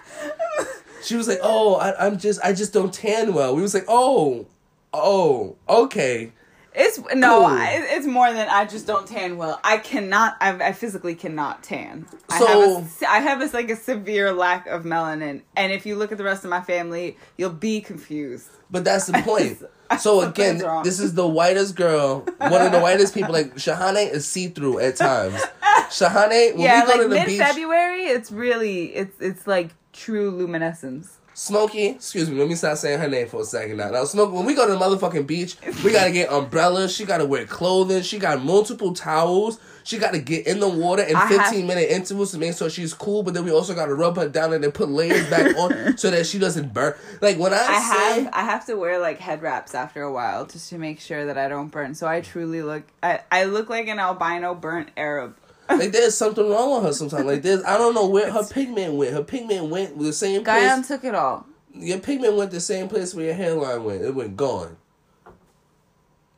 [1.03, 3.55] She was like, oh, I, I'm just, I just don't tan well.
[3.57, 4.47] We was like, oh,
[4.93, 6.33] oh, okay.
[6.75, 7.45] It's no, Cool.
[7.47, 9.61] I, it's more than I just don't tan well.
[9.63, 10.37] I cannot.
[10.41, 12.07] I, I physically cannot tan.
[12.31, 12.47] I So-
[12.81, 16.13] have a, I have a, like a severe lack of melanin, and if you look
[16.13, 18.49] at the rest of my family, you'll be confused.
[18.71, 19.63] But that's the point.
[20.01, 23.35] So again, this is the whitest girl, one of the whitest people.
[23.35, 25.43] Like Shahane is see through at times.
[25.91, 29.47] Shahane, when yeah, we go like to the mid beach, February, it's really it's it's
[29.47, 31.19] like true luminescence.
[31.35, 33.89] Smokey, excuse me, let me stop saying her name for a second now.
[33.91, 36.95] Now, Smokey, when we go to the motherfucking beach, we gotta get umbrellas.
[36.95, 38.03] She gotta wear clothing.
[38.03, 39.59] She got multiple towels.
[39.83, 42.69] She gotta get in the water in I have- 15 minute intervals to make sure
[42.69, 43.23] she's cool.
[43.23, 46.11] But then we also gotta rub her down and then put layers back on so
[46.11, 46.95] that she doesn't burn.
[47.23, 50.13] Like when I, I say, have I have to wear like head wraps after a
[50.13, 51.95] while just to make sure that I don't burn.
[51.95, 55.35] So I truly look I, I look like an albino burnt Arab.
[55.79, 57.25] Like there's something wrong with her sometimes.
[57.25, 59.13] Like there's, I don't know where her pigment went.
[59.13, 60.57] Her pigment went the same place.
[60.63, 61.47] Guyan took it all.
[61.75, 64.03] Your pigment went the same place where your hairline went.
[64.03, 64.77] It went gone.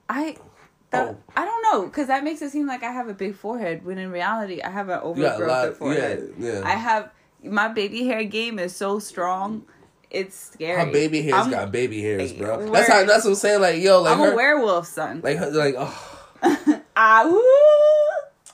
[0.09, 0.37] I
[0.91, 1.17] that, Oh.
[1.37, 3.99] I don't know because that makes it seem like I have a big forehead when
[3.99, 5.69] in reality I have an You got a overgrowth lot.
[5.69, 6.35] of forehead.
[6.39, 6.61] Yeah, yeah.
[6.65, 7.11] I have
[7.43, 9.65] my baby hair game is so strong,
[10.11, 10.85] it's scary.
[10.85, 12.71] Her baby hair's I'm, got baby hairs, bro.
[12.71, 13.05] That's how.
[13.05, 13.61] That's what I'm saying.
[13.61, 15.21] Like, yo, like I'm her, a werewolf, son.
[15.23, 16.15] like, her, like, oh.
[16.97, 17.25] ah.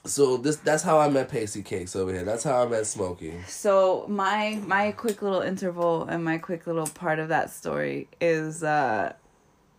[0.05, 2.25] So this, that's how I met Pacey Cakes over here.
[2.25, 3.35] That's how I met Smokey.
[3.47, 8.63] So my my quick little interval and my quick little part of that story is
[8.63, 9.13] uh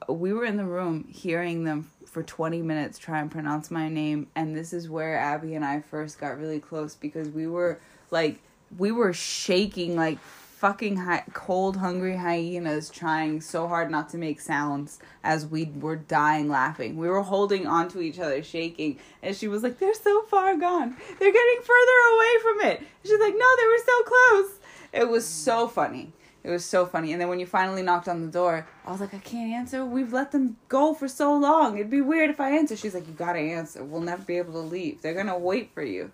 [0.07, 4.27] we were in the room hearing them for 20 minutes try and pronounce my name
[4.35, 7.79] and this is where Abby and I first got really close because we were
[8.09, 8.39] like
[8.77, 10.17] we were shaking like
[10.61, 15.95] fucking hi- cold hungry hyenas trying so hard not to make sounds as we were
[15.95, 16.97] dying laughing.
[16.97, 18.99] We were holding onto each other shaking.
[19.23, 20.95] And she was like they're so far gone.
[21.17, 22.87] They're getting further away from it.
[23.03, 24.51] She's like no they were so close.
[24.93, 26.13] It was so funny.
[26.43, 27.11] It was so funny.
[27.11, 29.83] And then when you finally knocked on the door i was like i can't answer.
[29.83, 31.79] We've let them go for so long.
[31.79, 32.77] It'd be weird if i answer.
[32.77, 33.83] She's like you gotta answer.
[33.83, 35.01] We'll never be able to leave.
[35.01, 36.11] They're gonna wait for you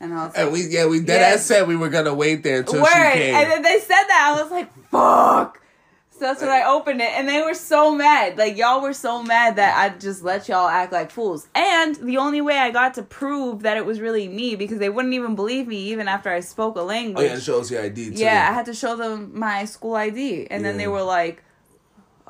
[0.00, 1.34] and i was like And we, yeah, we dead Yeah.
[1.34, 2.88] ass said we were gonna wait there until Word.
[2.88, 3.34] she came.
[3.34, 4.34] And then they said that.
[4.36, 5.60] I was like, fuck.
[6.12, 7.08] So that's when I uh, opened it.
[7.16, 8.36] And they were so mad.
[8.36, 11.48] Like, y'all were so mad that I just let y'all act like fools.
[11.54, 14.90] And the only way I got to prove that it was really me, because they
[14.90, 17.24] wouldn't even believe me even after I spoke a language.
[17.24, 18.16] oh yeah, it shows your ID too.
[18.16, 20.46] Yeah, I had to show them my school ID.
[20.50, 21.42] And then they were like,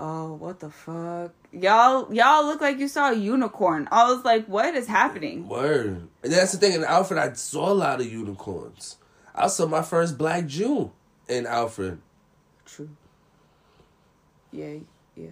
[0.03, 1.33] oh, what the fuck?
[1.53, 3.87] Y'all, y'all look like you saw a unicorn.
[3.93, 5.47] I was like, what is happening?
[5.49, 6.09] Word.
[6.23, 6.73] And that's the thing.
[6.73, 8.97] In Alfred, I saw a lot of unicorns.
[9.35, 10.91] I saw my first black Jew
[11.29, 12.01] in Alfred.
[12.65, 12.89] True.
[14.53, 14.75] Yeah,
[15.17, 15.27] yeah.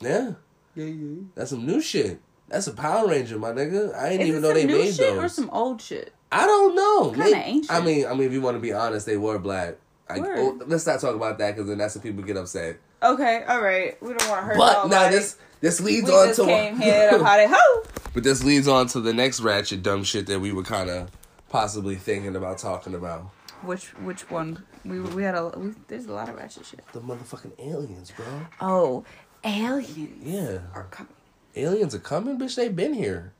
[0.00, 0.32] Yeah,
[0.74, 1.22] Yeah, yeah.
[1.34, 2.20] that's some new shit.
[2.48, 3.94] That's a Power Ranger, my nigga.
[3.94, 5.24] I didn't even know some they new made shit those.
[5.24, 6.12] or some old shit?
[6.30, 7.10] I don't know.
[7.10, 7.70] Kinda Maybe- ancient.
[7.72, 9.76] I mean, I mean, if you want to be honest, they were black.
[10.08, 12.76] I, oh, let's not talk about that because then that's when people get upset.
[13.04, 14.00] Okay, all right.
[14.02, 14.90] We don't want to hurt But nobody.
[14.90, 17.44] now this this leads we on just to came here to party.
[17.48, 17.82] Ho!
[18.14, 21.10] but this leads on to the next ratchet dumb shit that we were kind of
[21.50, 23.22] possibly thinking about talking about.
[23.62, 24.64] Which which one?
[24.84, 26.80] We we had a we, there's a lot of ratchet shit.
[26.92, 28.26] The motherfucking aliens, bro.
[28.60, 29.04] Oh,
[29.44, 31.12] aliens Yeah, are coming.
[31.56, 32.56] aliens are coming, bitch.
[32.56, 33.32] They've been here.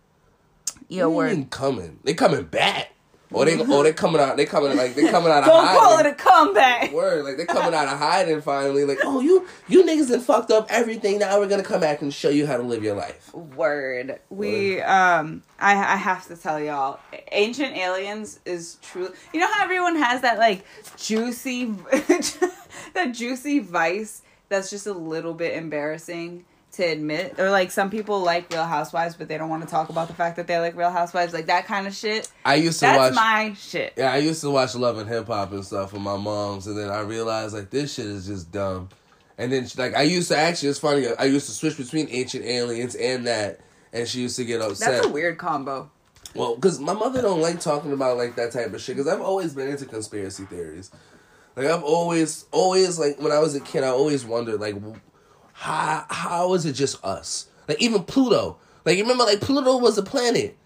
[0.89, 1.39] Yo, What do you word.
[1.39, 1.99] mean coming.
[2.05, 2.91] They coming back.
[3.33, 4.37] Or they or they coming out.
[4.37, 5.81] They coming like they coming out of Don't hiding.
[5.81, 6.93] call it a comeback.
[6.93, 8.85] Word, like they coming out of hiding finally.
[8.85, 11.19] Like, oh, you you niggas done fucked up everything.
[11.19, 13.35] Now we're gonna come back and show you how to live your life.
[13.35, 14.21] Word.
[14.31, 17.01] We um I I have to tell y'all,
[17.33, 19.13] Ancient Aliens is true.
[19.33, 20.65] You know how everyone has that like
[20.97, 21.67] juicy
[22.95, 28.21] that juicy vice that's just a little bit embarrassing to admit or like some people
[28.21, 30.77] like Real Housewives but they don't want to talk about the fact that they like
[30.77, 32.31] Real Housewives like that kind of shit.
[32.45, 33.15] I used to That's watch.
[33.15, 33.95] my shit.
[33.97, 36.77] Yeah, I used to watch Love and Hip Hop and stuff with my moms, and
[36.79, 38.89] then I realized like this shit is just dumb.
[39.39, 41.07] And then she- like I used to actually, it's funny.
[41.19, 43.61] I used to switch between Ancient Aliens and that,
[43.93, 44.91] and she used to get upset.
[44.93, 45.91] That's a weird combo.
[46.35, 48.97] Well, because my mother don't like talking about like that type of shit.
[48.97, 50.91] Because I've always been into conspiracy theories.
[51.57, 54.75] Like I've always, always like when I was a kid, I always wondered like,
[55.55, 57.47] how how is it just us?
[57.67, 58.59] Like even Pluto.
[58.85, 60.57] Like you remember, like Pluto was a planet.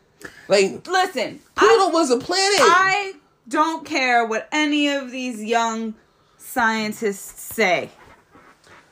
[0.48, 2.61] Like Listen, Pluto I, was a planet.
[2.61, 3.14] I
[3.46, 5.94] don't care what any of these young
[6.37, 7.90] scientists say.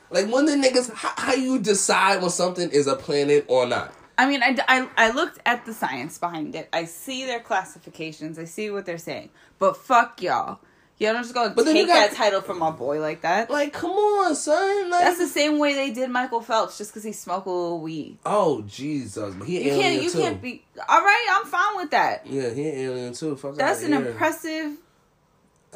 [0.09, 3.93] Like when the niggas, how, how you decide when something is a planet or not?
[4.17, 6.69] I mean, I, I, I looked at the science behind it.
[6.71, 8.39] I see their classifications.
[8.39, 9.29] I see what they're saying.
[9.59, 10.59] But fuck y'all.
[10.99, 13.51] Y'all don't just go But then take got- that title from my boy like that.
[13.51, 14.89] Like, come on, son.
[14.89, 17.79] Like, That's the same way they did Michael Phelps just because he smoked a little
[17.81, 18.17] weed.
[18.25, 20.17] oh Jesus, but he You alien can't you too.
[20.19, 21.27] can't be all right.
[21.31, 22.25] I'm fine with that.
[22.25, 23.35] Yeah, he an alien too.
[23.35, 24.07] Fuck That's an here.
[24.07, 24.77] impressive.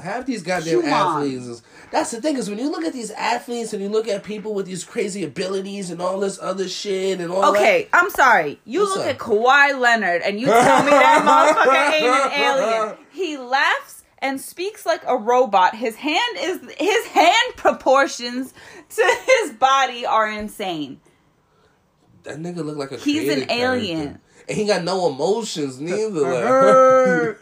[0.01, 1.45] Half these goddamn athletes.
[1.45, 4.23] Is, that's the thing is when you look at these athletes and you look at
[4.23, 7.59] people with these crazy abilities and all this other shit and all that.
[7.59, 8.59] Okay, I'm sorry.
[8.65, 9.05] You look up?
[9.05, 12.31] at Kawhi Leonard and you tell me that motherfucker ain't an
[12.87, 12.97] alien.
[13.11, 15.75] He laughs and speaks like a robot.
[15.75, 18.53] His hand is his hand proportions
[18.89, 20.99] to his body are insane.
[22.23, 24.19] that, that nigga look like a He's created an alien.
[24.49, 26.21] And he got no emotions neither.
[26.21, 27.37] Like,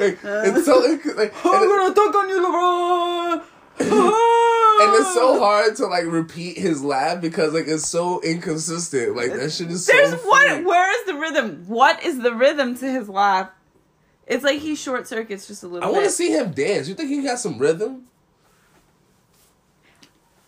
[0.00, 1.04] it's so like,
[1.44, 3.42] and, it- gonna dunk on you, LeBron.
[3.80, 9.16] and it's so hard to like repeat his laugh because like it's so inconsistent.
[9.16, 9.92] Like that shit is so.
[9.92, 10.48] There's what?
[10.48, 10.64] funny.
[10.64, 11.64] Where is the rhythm?
[11.66, 13.50] What is the rhythm to his laugh?
[14.26, 15.88] It's like he short circuits just a little bit.
[15.88, 16.88] I want to see him dance.
[16.88, 18.04] You think he got some rhythm?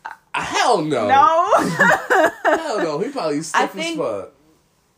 [0.05, 1.09] Uh, Hell no.
[1.09, 1.53] No.
[2.45, 2.99] Hell no.
[3.01, 4.33] He probably stiff as fuck.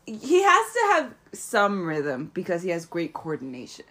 [0.06, 3.84] he has to have some rhythm because he has great coordination.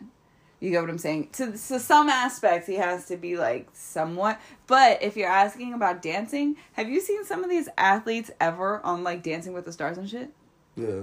[0.60, 1.30] You get what I'm saying?
[1.34, 4.40] To, to some aspects, he has to be like somewhat.
[4.66, 9.04] But if you're asking about dancing, have you seen some of these athletes ever on
[9.04, 10.32] like Dancing with the Stars and shit?
[10.76, 11.02] Yeah.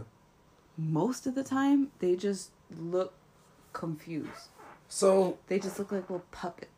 [0.76, 3.12] Most of the time, they just look
[3.74, 4.48] confused.
[4.88, 6.70] So, They just look like little puppets.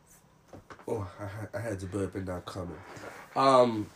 [0.87, 2.75] oh, I, had- I had to burp and not coming.
[3.35, 3.87] Um,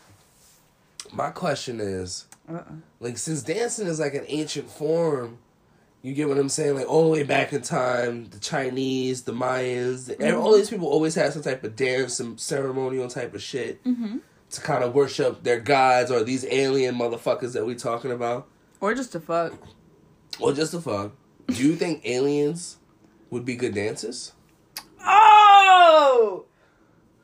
[1.12, 2.62] my question is, Uh-uh.
[3.00, 5.38] like, since dancing is like an ancient form,
[6.02, 6.74] you get what I'm saying?
[6.76, 10.40] Like all the way back in time, the Chinese, the Mayans, the, Mm-hmm.
[10.40, 14.18] all these people always had some type of dance, some ceremonial type of shit Mm-hmm.
[14.50, 18.48] to kind of worship their gods or these alien motherfuckers that we talking about,
[18.80, 19.52] Or just a fuck.
[20.40, 21.12] or just the fuck.
[21.48, 22.78] Do you think aliens
[23.32, 24.32] would be good dances.
[25.04, 26.44] Oh!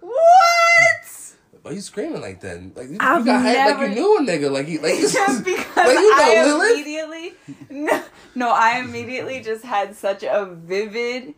[0.00, 1.34] What?
[1.62, 2.74] Why you screaming like that?
[2.74, 4.50] Like you, I've got hype like you knew a nigga.
[4.50, 6.72] Like you like Just because like you know I Lilith.
[6.72, 7.34] immediately
[7.70, 8.02] no,
[8.34, 11.34] no, I immediately just had such a vivid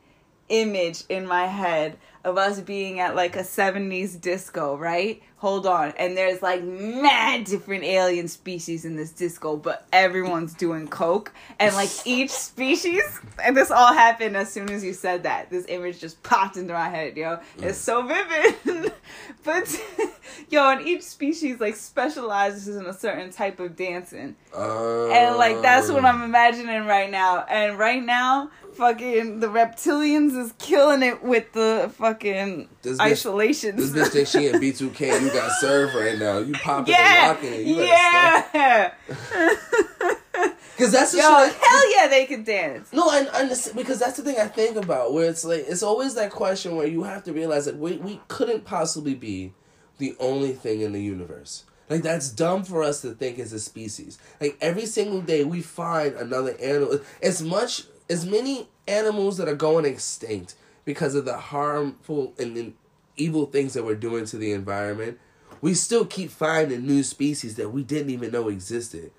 [0.49, 5.23] image in my head of us being at like a 70s disco, right?
[5.37, 5.95] Hold on.
[5.97, 11.33] And there's like mad different alien species in this disco, but everyone's doing coke.
[11.59, 13.03] And like each species,
[13.43, 15.49] and this all happened as soon as you said that.
[15.49, 17.41] This image just popped into my head, yo.
[17.59, 18.93] It's so vivid.
[19.45, 19.83] but
[20.51, 24.37] yo, and each species like specializes in a certain type of dancing.
[24.55, 27.47] And like that's what I'm imagining right now.
[27.49, 33.77] And right now, fucking the reptilians is killing it with the fucking This bitch- isolation.
[33.77, 35.23] This bitch thinks she in B2K.
[35.23, 36.39] You got served right now.
[36.39, 37.67] You popping and yeah, locking it.
[37.67, 38.93] You yeah.
[40.77, 41.55] Because that's the Yo, shit.
[41.57, 42.93] Hell yeah, they can dance.
[42.93, 45.13] No, I understand because that's the thing I think about.
[45.13, 48.21] Where it's like it's always that question where you have to realize that we we
[48.29, 49.53] couldn't possibly be
[49.99, 51.65] the only thing in the universe.
[51.89, 54.19] Like that's dumb for us to think as a species.
[54.41, 57.01] Like every single day we find another animal.
[57.23, 62.75] As much as many animals that are going extinct because of the harmful and
[63.17, 65.19] evil things that we're doing to the environment,
[65.61, 69.13] we still keep finding new species that we didn't even know existed.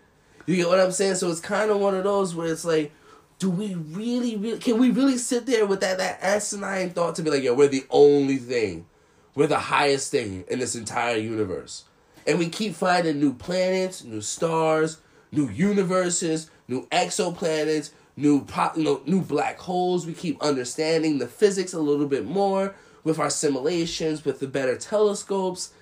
[0.45, 1.15] You get what I'm saying?
[1.15, 2.91] So it's kind of one of those where it's like,
[3.37, 7.23] do we really, really, can we really sit there with that that asinine thought to
[7.23, 8.85] be like, yo, we're the only thing,
[9.33, 11.85] we're the highest thing in this entire universe,
[12.27, 14.99] and we keep finding new planets, new stars,
[15.31, 20.05] new universes, new exoplanets, new pop, new black holes.
[20.05, 24.77] We keep understanding the physics a little bit more with our simulations, with the better
[24.77, 25.73] telescopes.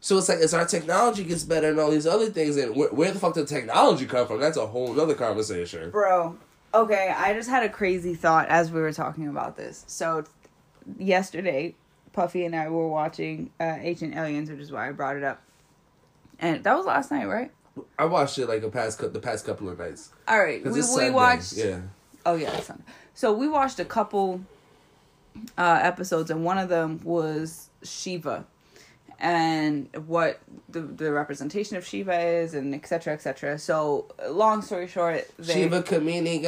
[0.00, 2.88] So it's like as our technology gets better and all these other things, and where,
[2.88, 4.40] where the fuck did technology come from?
[4.40, 5.90] That's a whole other conversation.
[5.90, 6.38] Bro,
[6.74, 9.84] okay, I just had a crazy thought as we were talking about this.
[9.86, 10.24] So,
[10.98, 11.76] yesterday,
[12.12, 15.40] Puffy and I were watching uh, Ancient Aliens, which is why I brought it up.
[16.40, 17.52] And that was last night, right?
[17.98, 20.10] I watched it like a past the past couple of nights.
[20.28, 21.54] All right, we, we watched.
[21.54, 21.80] Yeah,
[22.24, 22.84] Oh yeah, Sunday.
[23.14, 24.40] So we watched a couple
[25.58, 28.46] uh, episodes, and one of them was Shiva,
[29.18, 32.88] and what the the representation of Shiva is, and etc.
[32.88, 33.38] Cetera, etc.
[33.38, 33.58] Cetera.
[33.58, 36.42] So long story short, they Shivakamini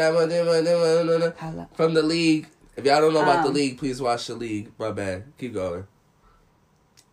[1.75, 2.49] from the league.
[2.77, 4.73] If y'all don't know about the Um, league, please watch the league.
[4.79, 5.33] My bad.
[5.39, 5.87] Keep going.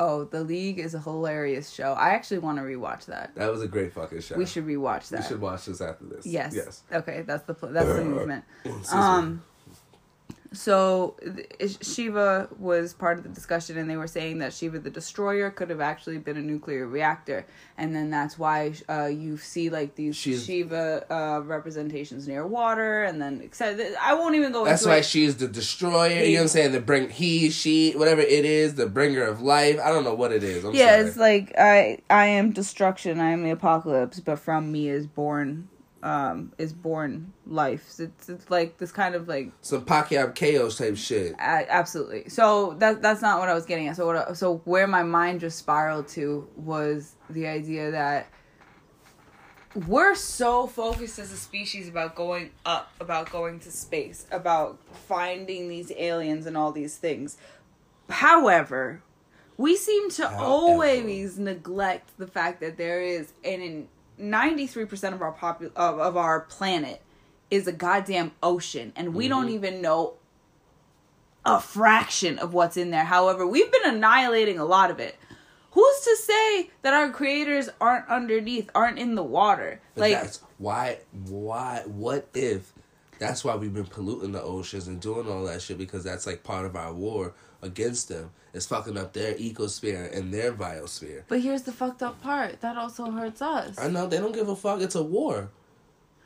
[0.04, 1.94] Oh, The League is a hilarious show.
[1.94, 3.36] I actually want to rewatch that.
[3.36, 4.36] That was a great fucking show.
[4.36, 5.22] We should rewatch that.
[5.22, 6.26] We should watch this after this.
[6.26, 6.54] Yes.
[6.56, 6.84] Yes.
[6.92, 8.44] Okay, that's the pl- that's the movement.
[8.66, 8.98] Excuse me.
[8.98, 9.44] Um,
[10.54, 11.16] so
[11.82, 15.70] Shiva was part of the discussion, and they were saying that Shiva the Destroyer could
[15.70, 17.46] have actually been a nuclear reactor,
[17.78, 23.04] and then that's why uh, you see like these She's- Shiva uh, representations near water,
[23.04, 25.06] and then except I won't even go That's why it.
[25.06, 26.10] she's the destroyer.
[26.10, 26.72] You know what I'm saying?
[26.74, 29.80] The bring he, she, whatever it is, the bringer of life.
[29.82, 30.66] I don't know what it is.
[30.66, 31.08] I'm yeah, sorry.
[31.08, 35.70] it's like I I am destruction, I am the apocalypse, but from me is born
[36.04, 38.00] um is born life.
[38.00, 41.34] It's it's like this kind of like some Pacquiao chaos type shit.
[41.34, 42.30] A- absolutely.
[42.30, 43.96] So that that's not what I was getting at.
[43.96, 44.30] So what?
[44.30, 48.28] I, so where my mind just spiraled to was the idea that
[49.88, 55.70] we're so focused as a species about going up, about going to space, about finding
[55.70, 57.38] these aliens and all these things.
[58.10, 59.02] However,
[59.58, 60.44] we seem to However.
[60.44, 63.88] always neglect the fact that there is an
[64.22, 67.02] 93% of our popu- of, of our planet
[67.50, 69.56] is a goddamn ocean and we don't mm-hmm.
[69.56, 70.14] even know
[71.46, 73.04] a fraction of what's in there.
[73.04, 75.18] However, we've been annihilating a lot of it.
[75.72, 79.82] Who's to say that our creators aren't underneath, aren't in the water?
[79.96, 81.00] But like that's why.
[81.28, 81.84] Why?
[81.86, 82.74] What if?
[83.20, 86.44] That's why we've been polluting the oceans and doing all that shit because that's like
[86.44, 88.32] part of our war against them.
[88.54, 91.24] It's fucking up their ecosphere and their biosphere.
[91.28, 92.60] But here's the fucked up part.
[92.62, 93.80] That also hurts us.
[93.80, 94.82] I know they don't give a fuck.
[94.82, 95.50] It's a war.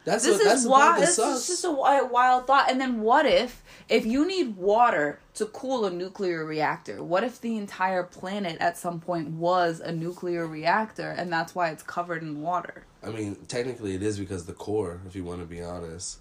[0.06, 0.96] That's This a, that's is the part wild.
[1.02, 1.40] that This sucks.
[1.42, 2.70] is just a wild, wild thought.
[2.72, 7.42] And then what if, if you need water to cool a nuclear reactor, what if
[7.42, 12.22] the entire planet at some point was a nuclear reactor, and that's why it's covered
[12.22, 12.84] in water?
[13.04, 15.02] I mean, technically, it is because the core.
[15.08, 16.20] If you want to be honest,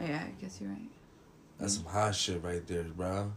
[0.00, 0.90] Yeah, I guess you're right.
[1.58, 3.32] that's some hot shit right there, bro.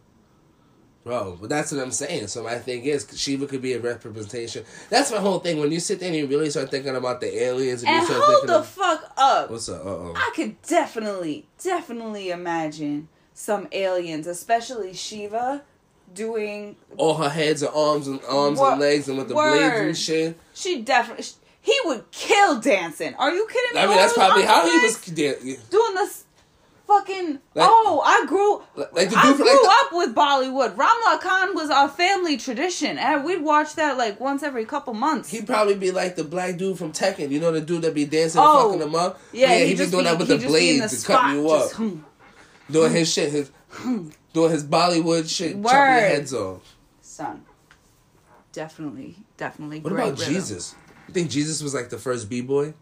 [1.07, 2.27] Bro, but that's what I'm saying.
[2.27, 4.65] So my thing is, Shiva could be a representation.
[4.89, 5.57] That's my whole thing.
[5.59, 8.05] When you sit there and you really start thinking about the aliens, and, And you
[8.13, 9.49] start hold the of, fuck up.
[9.49, 9.85] what's up?
[9.85, 10.13] Uh oh.
[10.17, 15.63] I could definitely, definitely imagine some aliens, especially Shiva,
[16.13, 16.75] doing.
[16.97, 19.97] all her heads and arms and arms Wo- and legs and with the blades and
[19.97, 20.37] shit.
[20.53, 21.23] She definitely.
[21.61, 23.13] He would kill dancing.
[23.15, 23.81] Are you kidding me?
[23.81, 24.99] I mean, that's probably how he was.
[25.05, 26.25] doing this.
[26.87, 28.01] Fucking Like- oh!
[28.05, 28.63] I grew.
[28.93, 30.77] like I grew like up with Bollywood.
[30.77, 35.29] Ram Lakhan was our family tradition, and we'd watch that like once every couple months.
[35.29, 37.29] he'd probably be like the black dude from Tekken.
[37.29, 39.19] You know the dude that be dancing Oh, and fucking them up.
[39.33, 41.71] yeah, he'd he'd be just doing be- that with the blades to cut you up,
[41.73, 41.99] hmm.
[42.71, 43.51] doing his shit, his
[44.33, 46.75] doing his Bollywood shit, chopping your heads off.
[47.01, 47.43] Son,
[48.53, 49.81] definitely, definitely.
[49.81, 50.33] What about rhythm.
[50.33, 50.73] Jesus?
[51.09, 52.73] You think Jesus was like the first b boy?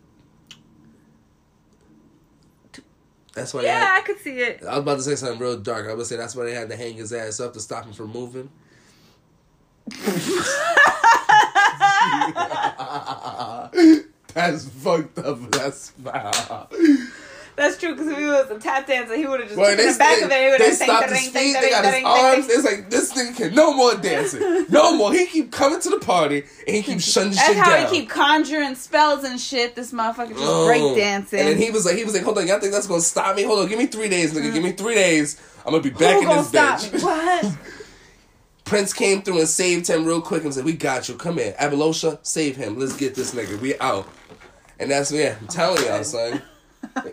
[3.35, 3.63] That's why.
[3.63, 4.63] Yeah, had- I could see it.
[4.63, 5.85] I was about to say something real dark.
[5.85, 7.85] I was gonna say that's why they had to hang his ass up to stop
[7.85, 8.49] him from moving.
[14.33, 15.51] that's fucked up.
[15.51, 15.91] That's.
[17.55, 19.91] That's true because if he was a tap dancer, he would have just taken they,
[19.91, 20.43] the back they, of it.
[20.43, 21.53] He would have stopped his feet.
[21.53, 22.49] They got his arms.
[22.49, 25.13] It's like this thing can no more dancing, no more.
[25.13, 28.09] He keep coming to the party and he keep shutting That's shit how he keep
[28.09, 29.75] conjuring spells and shit.
[29.75, 30.65] This motherfucker just Oh.
[30.65, 31.39] break dancing.
[31.39, 33.35] And then he was like, he was like, hold on, y'all think that's gonna stop
[33.35, 33.43] me?
[33.43, 34.53] Hold on, give me three days, nigga.
[34.53, 34.77] Give me mm-hmm.
[34.77, 35.39] three days.
[35.65, 36.93] I'm gonna be back Who in this stop bitch.
[36.93, 36.99] me?
[37.01, 37.57] What?
[38.65, 41.15] Prince came through and saved him real quick and said, "We got you.
[41.15, 42.79] Come here, Abalosha, save him.
[42.79, 43.59] Let's get this nigga.
[43.61, 44.09] We out."
[44.79, 45.35] And that's yeah.
[45.39, 46.41] I'm telling y'all, son.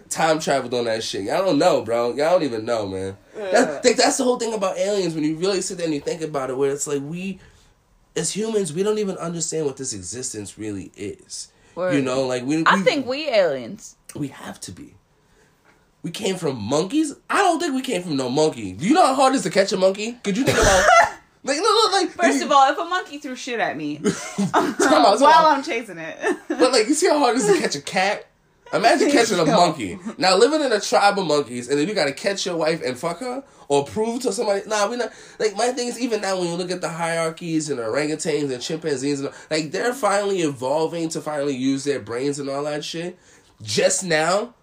[0.09, 1.23] Time traveled on that shit.
[1.25, 2.09] Y'all don't know, bro.
[2.09, 3.17] Y'all don't even know, man.
[3.35, 5.15] That, think that's the whole thing about aliens.
[5.15, 7.39] When you really sit there and you think about it, where it's like we,
[8.15, 11.51] as humans, we don't even understand what this existence really is.
[11.75, 11.95] Word.
[11.95, 12.65] You know, like we.
[12.67, 13.97] I we- think we aliens.
[14.15, 14.95] we have to be.
[16.03, 17.15] We came from monkeys.
[17.31, 18.73] I don't think we came from no monkey.
[18.73, 20.19] Do you know how hard it is to catch a monkey?
[20.25, 20.85] Could you think about
[21.45, 23.97] like look, look, like First of all, if a monkey threw shit at me
[24.53, 25.47] while.
[25.47, 26.19] I'm chasing it,
[26.49, 28.27] But like, you see how hard it is to catch a cat?
[28.73, 29.99] Imagine catching a monkey.
[30.19, 32.99] Now living in a tribe of monkeys, and then you gotta catch your wife and
[32.99, 34.63] fuck her, or prove to somebody.
[34.67, 35.13] Nah, we not.
[35.39, 38.63] Like my thing is, even now when you look at the hierarchies and orangutans and
[38.63, 43.19] chimpanzees, and like they're finally evolving to finally use their brains and all that shit.
[43.63, 44.55] Just now,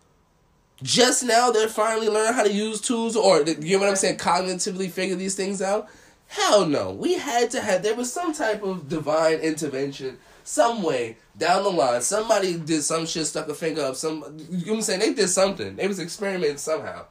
[0.82, 4.18] just now they're finally learning how to use tools, or you know what I'm saying,
[4.18, 5.88] cognitively figure these things out.
[6.30, 6.92] Hell no.
[6.92, 11.70] We had to have, there was some type of divine intervention, some way down the
[11.70, 12.02] line.
[12.02, 15.00] Somebody did some shit, stuck a finger up, some, you know what I'm saying?
[15.00, 15.76] They did something.
[15.76, 17.06] They was experimenting somehow.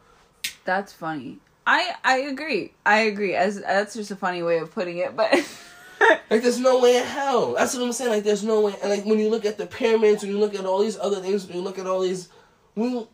[0.64, 1.38] that's funny.
[1.64, 2.72] I I agree.
[2.84, 3.34] I agree.
[3.34, 5.32] As that's just a funny way of putting it, but
[6.30, 7.54] Like, there's no way in hell.
[7.54, 8.10] That's what I'm saying.
[8.10, 8.74] Like, there's no way.
[8.82, 11.20] And, like, when you look at the pyramids, when you look at all these other
[11.20, 12.28] things, when you look at all these,
[12.74, 13.08] when you,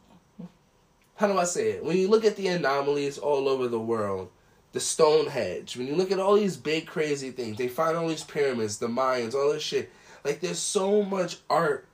[1.16, 1.84] how do I say it?
[1.84, 4.30] When you look at the anomalies all over the world,
[4.72, 8.24] the Stonehenge, when you look at all these big crazy things, they find all these
[8.24, 9.90] pyramids, the Mayans, all this shit.
[10.24, 11.86] Like, there's so much art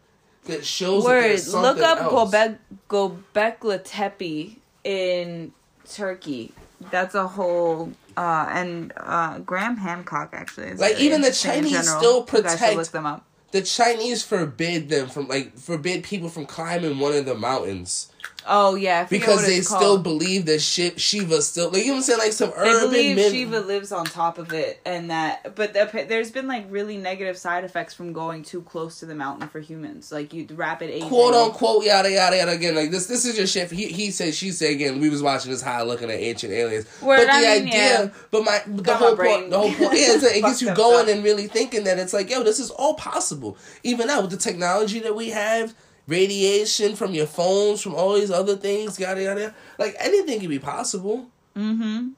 [0.44, 1.22] that shows that word.
[1.24, 1.98] there's Look up.
[1.98, 2.58] Gobek
[2.88, 5.52] Gobekli Tepe in
[5.90, 6.52] Turkey.
[6.90, 12.20] That's a whole uh and uh Graham Hancock actually is Like, even the Chinese still
[12.20, 13.24] You guys should protect- look them up.
[13.52, 18.09] The Chinese forbid them from like forbid people from climbing one of the mountains
[18.46, 22.02] Oh yeah, because they still believe that shit Shiva still like you know what I'm
[22.02, 23.32] saying like some They urban believe myth.
[23.32, 25.54] Shiva lives on top of it, and that.
[25.54, 29.14] But the, there's been like really negative side effects from going too close to the
[29.14, 31.08] mountain for humans, like you rapid aging.
[31.08, 34.34] quote unquote yada yada yada again like this this is just shit he, he said
[34.34, 37.32] she said again we was watching this high looking at ancient aliens Word, but the
[37.32, 38.08] I mean, idea yeah.
[38.30, 40.74] but my the Got my whole point the whole point yeah, like, it gets you
[40.74, 41.14] going up.
[41.14, 44.36] and really thinking that it's like yo this is all possible even now with the
[44.36, 45.74] technology that we have
[46.07, 49.55] radiation from your phones from all these other things yada yada yada.
[49.78, 52.11] like anything can be possible Mm-hmm.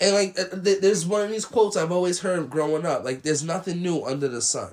[0.00, 3.02] and like uh, th- there's one of these quotes I've always heard growing up.
[3.02, 4.72] Like there's nothing new under the sun.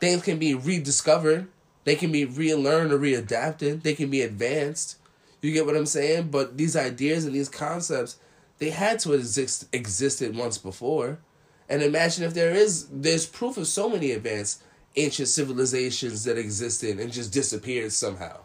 [0.00, 1.46] Things can be rediscovered.
[1.84, 3.82] They can be relearned or readapted.
[3.84, 4.96] They can be advanced.
[5.42, 6.30] You get what I'm saying?
[6.32, 8.18] But these ideas and these concepts,
[8.58, 11.20] they had to exist existed once before.
[11.68, 14.62] And imagine if there is there's proof of so many advanced
[14.96, 18.40] ancient civilizations that existed and just disappeared somehow.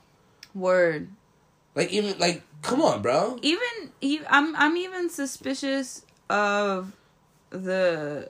[0.54, 1.10] Word.
[1.76, 3.38] Like even like come on, bro.
[3.42, 6.94] Even I'm I'm even suspicious of
[7.50, 8.30] the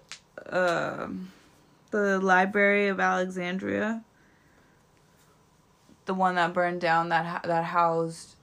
[0.49, 1.31] um
[1.91, 4.03] the Library of Alexandria.
[6.05, 8.35] The one that burned down that that housed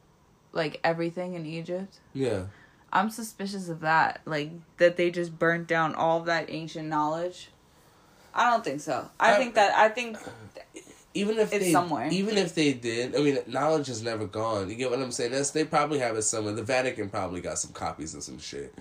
[0.53, 1.99] like everything in Egypt.
[2.13, 2.45] Yeah.
[2.93, 7.51] I'm suspicious of that, like that they just burnt down all that ancient knowledge.
[8.35, 9.09] I don't think so.
[9.21, 10.19] I I- think that I think
[11.15, 12.09] even if It's they somewhere.
[12.11, 14.71] even if they did, I mean, knowledge is never gone.
[14.71, 15.33] You get what I'm saying?
[15.33, 16.55] That's they probably have it somewhere.
[16.55, 18.75] The Vatican probably got some copies of some shit.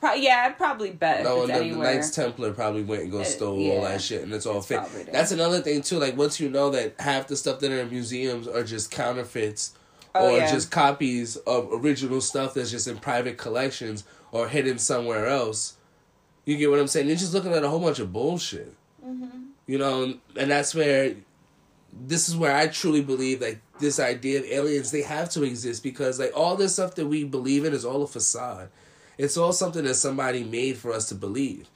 [0.00, 1.82] pro- yeah, I'd probably bet No, if and it's the.
[1.82, 3.88] Knights Templar probably went and go Uh, stole all yeah.
[3.88, 4.80] that shit, and it's all It's fake.
[5.10, 5.98] That's another thing too.
[5.98, 9.72] Like once you know that half the stuff that are in museums are just counterfeits.
[10.14, 10.50] Oh, or yeah.
[10.50, 15.78] just copies of original stuff that's just in private collections or hidden somewhere else.
[16.44, 17.06] You get what I'm saying?
[17.06, 18.74] You're just looking at a whole bunch of bullshit.
[19.04, 19.46] Mm-hmm.
[19.66, 21.14] You know, and that's where
[21.92, 25.82] this is where I truly believe like this idea of aliens they have to exist
[25.82, 28.70] because like all this stuff that we believe in is all a facade.
[29.18, 31.68] It's all something that somebody made for us to believe.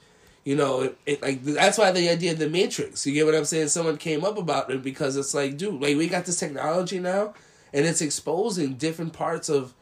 [0.43, 3.05] You know, it, it, like that's why the idea of the Matrix.
[3.05, 3.67] You get what I'm saying?
[3.67, 7.33] Someone came up about it because it's like, dude, like we got this technology now,
[7.73, 9.73] and it's exposing different parts of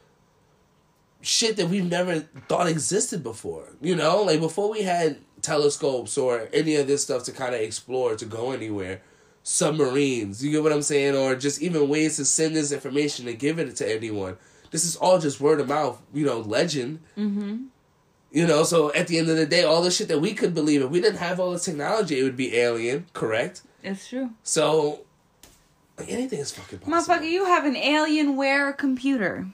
[1.21, 3.69] shit that we've never thought existed before.
[3.79, 7.61] You know, like before we had telescopes or any of this stuff to kind of
[7.61, 9.01] explore to go anywhere.
[9.43, 13.37] Submarines, you get what I'm saying, or just even ways to send this information and
[13.37, 14.37] give it to anyone.
[14.71, 16.99] This is all just word of mouth, you know, legend.
[17.15, 17.65] mm-hmm.
[18.31, 20.53] You know, so at the end of the day, all the shit that we could
[20.53, 23.61] believe, if we didn't have all the technology, it would be alien, correct?
[23.81, 24.31] It's true.
[24.43, 25.05] So,
[25.97, 27.15] like anything is fucking possible.
[27.15, 29.47] Motherfucker, you have an Alienware computer.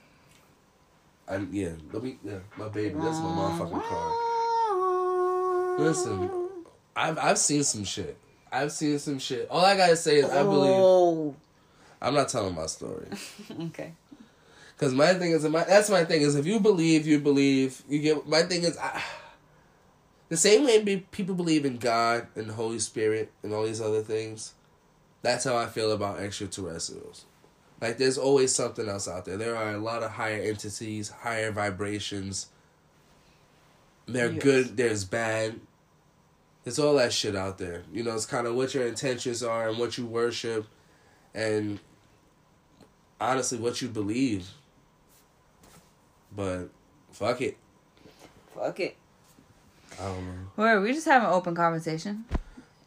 [1.28, 4.31] I'm, yeah, let me, yeah, my baby, that's my motherfucking car.
[5.78, 6.30] Listen,
[6.94, 8.16] I've I've seen some shit.
[8.50, 9.48] I've seen some shit.
[9.50, 10.72] All I gotta say is I believe.
[10.74, 11.34] Oh.
[12.00, 13.06] I'm not telling my story.
[13.68, 13.92] Okay.
[14.78, 17.82] Cause my thing is, my that's my thing is, if you believe, you believe.
[17.88, 19.00] You get my thing is, I,
[20.28, 24.02] the same way people believe in God and the Holy Spirit and all these other
[24.02, 24.54] things.
[25.20, 27.26] That's how I feel about extraterrestrials.
[27.80, 29.36] Like there's always something else out there.
[29.36, 32.48] There are a lot of higher entities, higher vibrations.
[34.06, 34.42] They're Yes.
[34.42, 34.76] good.
[34.76, 35.60] There's bad.
[36.64, 37.82] There's all that shit out there.
[37.92, 40.66] You know, it's kind of what your intentions are and what you worship,
[41.34, 41.80] and
[43.20, 44.48] honestly, what you believe.
[46.34, 46.68] But
[47.12, 47.56] fuck it.
[48.54, 48.96] Fuck it.
[50.00, 50.32] I don't know.
[50.56, 52.24] Where we just have an open conversation.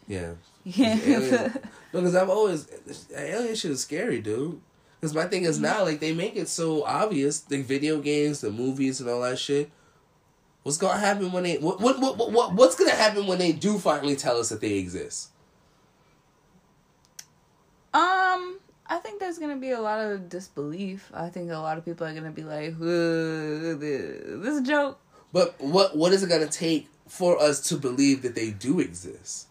[0.08, 0.34] Yeah.
[0.64, 1.54] Yeah.
[1.94, 2.68] No, because I've always
[3.16, 4.60] alien shit is scary, dude.
[5.00, 5.66] Because my thing is mm-hmm.
[5.66, 9.40] now, like they make it so obvious, the video games, the movies, and all that
[9.40, 9.72] shit.
[10.66, 13.78] What's gonna happen when they what what what, what what's gonna happen when they do
[13.78, 15.30] finally tell us that they exist?
[17.94, 18.58] um,
[18.88, 21.12] I think there's gonna be a lot of disbelief.
[21.14, 24.98] I think a lot of people are gonna be like, "Uh, "This is a joke."
[25.32, 29.46] But what what is it gonna take for us to believe that they do exist?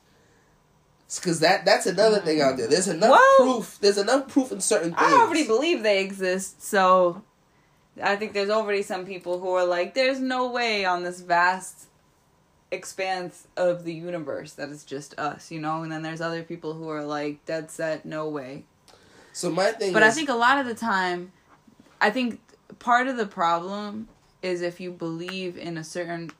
[1.14, 2.66] Because that that's another thing out there.
[2.66, 3.78] There's enough Well- proof.
[3.80, 5.00] There's enough proof in certain things.
[5.00, 7.22] I already believe they exist, so
[8.02, 11.86] I think there's already some people who are like, "There's no way on this vast
[12.70, 15.82] expanse of the universe that it's just us," you know.
[15.82, 18.64] And then there's other people who are like, "Dead set, no way."
[19.32, 21.32] So my thing But is, I think a lot of the time,
[22.00, 22.40] I think
[22.78, 24.08] part of the problem
[24.42, 26.30] is if you believe in a certain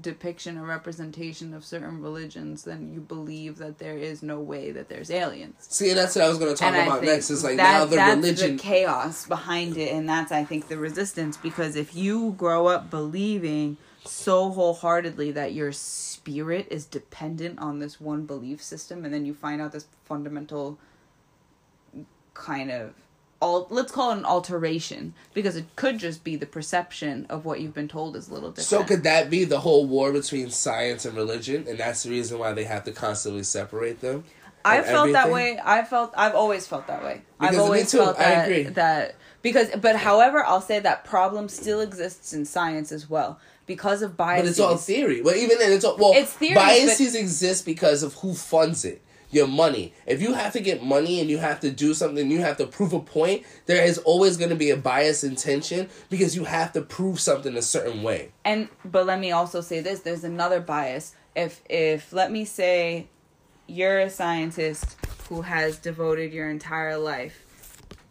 [0.00, 4.88] depiction or representation of certain religions, then you believe that there is no way that
[4.88, 5.54] there's aliens.
[5.68, 7.30] See, that's what I was going to talk And about next.
[7.30, 8.56] Is like that- now the that's religion.
[8.56, 11.36] the chaos behind it, and that's I think the resistance.
[11.36, 18.00] Because if you grow up believing so wholeheartedly that your spirit is dependent on this
[18.00, 20.78] one belief system, and then you find out this fundamental
[22.34, 22.94] kind of
[23.40, 27.60] all let's call it an alteration because it could just be the perception of what
[27.60, 28.68] you've been told is a little different.
[28.68, 32.38] So could that be the whole war between science and religion, and that's the reason
[32.38, 34.24] why they have to constantly separate them?
[34.64, 35.58] I felt that way.
[35.62, 37.22] I felt I've always felt that way.
[37.38, 38.62] Because I've me always too, felt I that agree.
[38.64, 44.02] that because but however, I'll say that problem still exists in science as well because
[44.02, 44.42] of bias.
[44.42, 45.22] But it's all theory.
[45.22, 46.12] Well even then, it's all well.
[46.14, 49.02] It's theories, biases exist because of who funds it.
[49.30, 49.92] Your money.
[50.06, 52.66] If you have to get money and you have to do something, you have to
[52.66, 53.44] prove a point.
[53.66, 57.54] There is always going to be a bias intention because you have to prove something
[57.56, 58.32] a certain way.
[58.44, 61.14] and but let me also say this: there's another bias.
[61.36, 63.08] If if let me say
[63.66, 64.96] you're a scientist
[65.28, 67.44] who has devoted your entire life,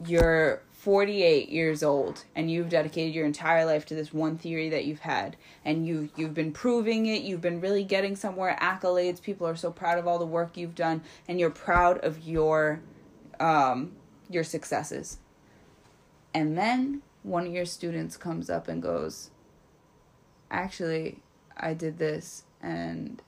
[0.06, 4.86] you're 48 years old and you've dedicated your entire life to this one theory that
[4.86, 5.36] you've had
[5.66, 9.70] and you you've been proving it you've been really getting somewhere accolades people are so
[9.70, 12.80] proud of all the work you've done and you're proud of your
[13.42, 13.92] um
[14.30, 15.18] your successes.
[16.34, 19.32] And then one of your students comes up and goes
[20.50, 21.20] actually
[21.58, 23.22] i did this and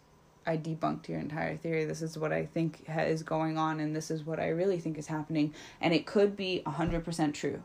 [0.49, 1.85] I debunked your entire theory.
[1.85, 4.79] This is what I think ha- is going on, and this is what I really
[4.79, 5.53] think is happening.
[5.79, 7.61] And it could be hundred percent true.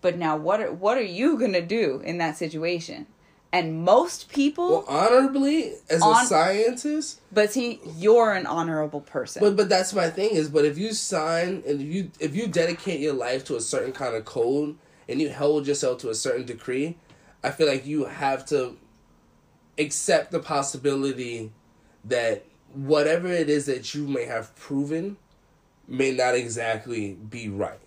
[0.00, 3.06] But now, what are what are you gonna do in that situation?
[3.52, 9.40] And most people, Well, honorably as On- a scientist, but see, you're an honorable person.
[9.40, 12.48] But but that's my thing is, but if you sign and if you if you
[12.48, 14.74] dedicate your life to a certain kind of code
[15.08, 16.96] and you hold yourself to a certain decree,
[17.44, 18.76] I feel like you have to
[19.78, 21.52] accept the possibility
[22.04, 25.16] that whatever it is that you may have proven
[25.86, 27.78] may not exactly be right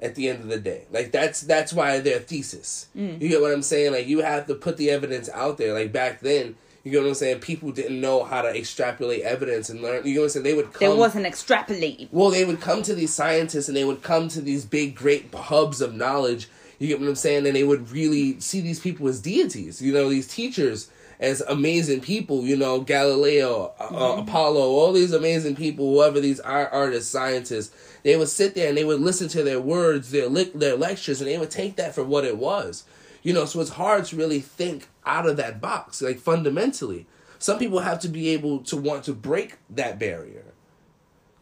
[0.00, 0.86] at the end of the day.
[0.90, 2.88] Like that's that's why they're thesis.
[2.96, 3.20] Mm.
[3.20, 3.92] You get what I'm saying?
[3.92, 5.74] Like you have to put the evidence out there.
[5.74, 7.40] Like back then, you get what I'm saying?
[7.40, 10.06] People didn't know how to extrapolate evidence and learn.
[10.06, 10.44] You know what I'm saying?
[10.44, 10.88] They would come.
[10.88, 12.08] there wasn't extrapolating.
[12.10, 15.32] well, they would come to these scientists and they would come to these big, great
[15.34, 16.48] hubs of knowledge.
[16.78, 17.46] You get what I'm saying?
[17.46, 19.82] And they would really see these people as deities.
[19.82, 20.90] You know, these teachers
[21.20, 22.44] as amazing people.
[22.44, 25.94] You know, Galileo, uh, uh, Apollo, all these amazing people.
[25.94, 29.60] Whoever these art artists, scientists, they would sit there and they would listen to their
[29.60, 32.84] words, their their lectures, and they would take that for what it was.
[33.22, 37.06] You know, so it's hard to really think out of that box, like fundamentally.
[37.38, 40.44] Some people have to be able to want to break that barrier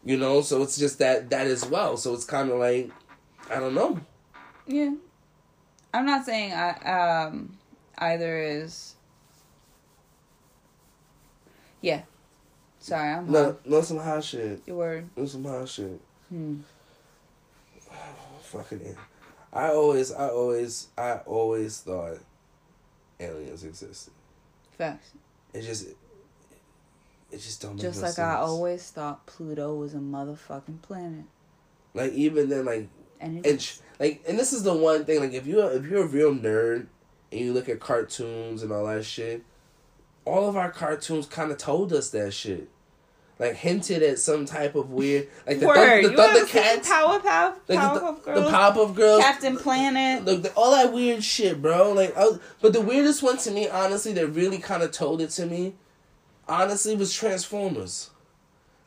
[0.05, 2.89] you know so it's just that that as well so it's kind of like
[3.51, 3.99] i don't know
[4.65, 4.93] Yeah,
[5.93, 6.69] I'm not saying I
[7.27, 7.57] um
[7.97, 8.95] either is.
[11.81, 12.01] Yeah,
[12.79, 13.55] sorry, I'm no high.
[13.65, 15.09] no some hot shit Your word.
[15.15, 15.99] no some hot shit
[16.29, 16.57] Hmm.
[18.43, 18.95] fucking it.
[19.53, 22.17] i always i always i always thought
[23.19, 24.13] aliens existed
[24.77, 25.11] Facts.
[25.53, 25.87] it just
[27.31, 31.25] it just don't make Just no like I always thought Pluto was a motherfucking planet,
[31.93, 32.87] like even then like
[33.21, 36.07] and and like and this is the one thing like if you if you're a
[36.07, 36.87] real nerd
[37.31, 39.43] and you look at cartoons and all that shit
[40.25, 42.69] all of our cartoons kind of told us that shit
[43.39, 46.03] like hinted at some type of weird like the, Word.
[46.03, 50.25] Thun- the thundercats Powerpuff, like Powerpuff the, Girls, the pop-up girls Captain Planet.
[50.25, 51.93] Look, the, all that weird shit, bro.
[51.93, 55.21] Like, I was, but the weirdest one to me, honestly, that really kind of told
[55.21, 55.73] it to me,
[56.47, 58.09] honestly, was Transformers.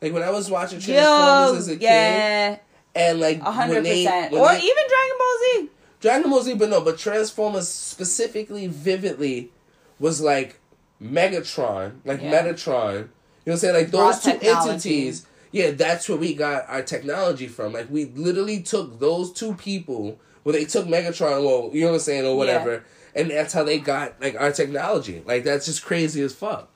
[0.01, 2.57] Like when I was watching Transformers Yo, as a kid, yeah,
[2.93, 5.69] and like a hundred percent, Or they- even Dragon Ball Z.
[5.99, 9.51] Dragon Ball Z, but no, but Transformers specifically, vividly,
[9.99, 10.59] was like
[11.01, 12.31] Megatron, like Yeah.
[12.43, 12.93] Metatron.
[12.93, 13.07] You know
[13.45, 13.73] what I'm saying?
[13.75, 14.69] Like Raw those two technology.
[14.71, 15.25] entities.
[15.51, 17.73] Yeah, that's where we got our technology from.
[17.73, 20.19] Like we literally took those two people.
[20.43, 22.83] Well, they took Megatron, well, you know what I'm saying, or whatever,
[23.15, 25.21] and that's how they got like our technology.
[25.25, 26.69] Like that's just crazy as fuck.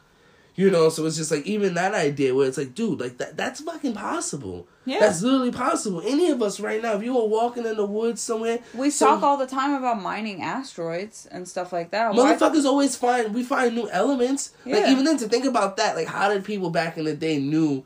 [0.58, 3.38] You know, so it's just like even that idea where it's like, dude, like that
[3.38, 4.68] that's fucking possible.
[4.86, 5.00] Yeah.
[5.02, 6.02] That's literally possible.
[6.04, 9.20] Any of us right now, if you were walking in the woods somewhere, We some-
[9.20, 12.16] talk all the time about mining asteroids and stuff like that.
[12.16, 14.52] Why- Motherfuckers always find we find new elements.
[14.66, 14.78] Yeah.
[14.78, 17.38] Like even then to think about that, like how did people back in the day
[17.38, 17.86] knew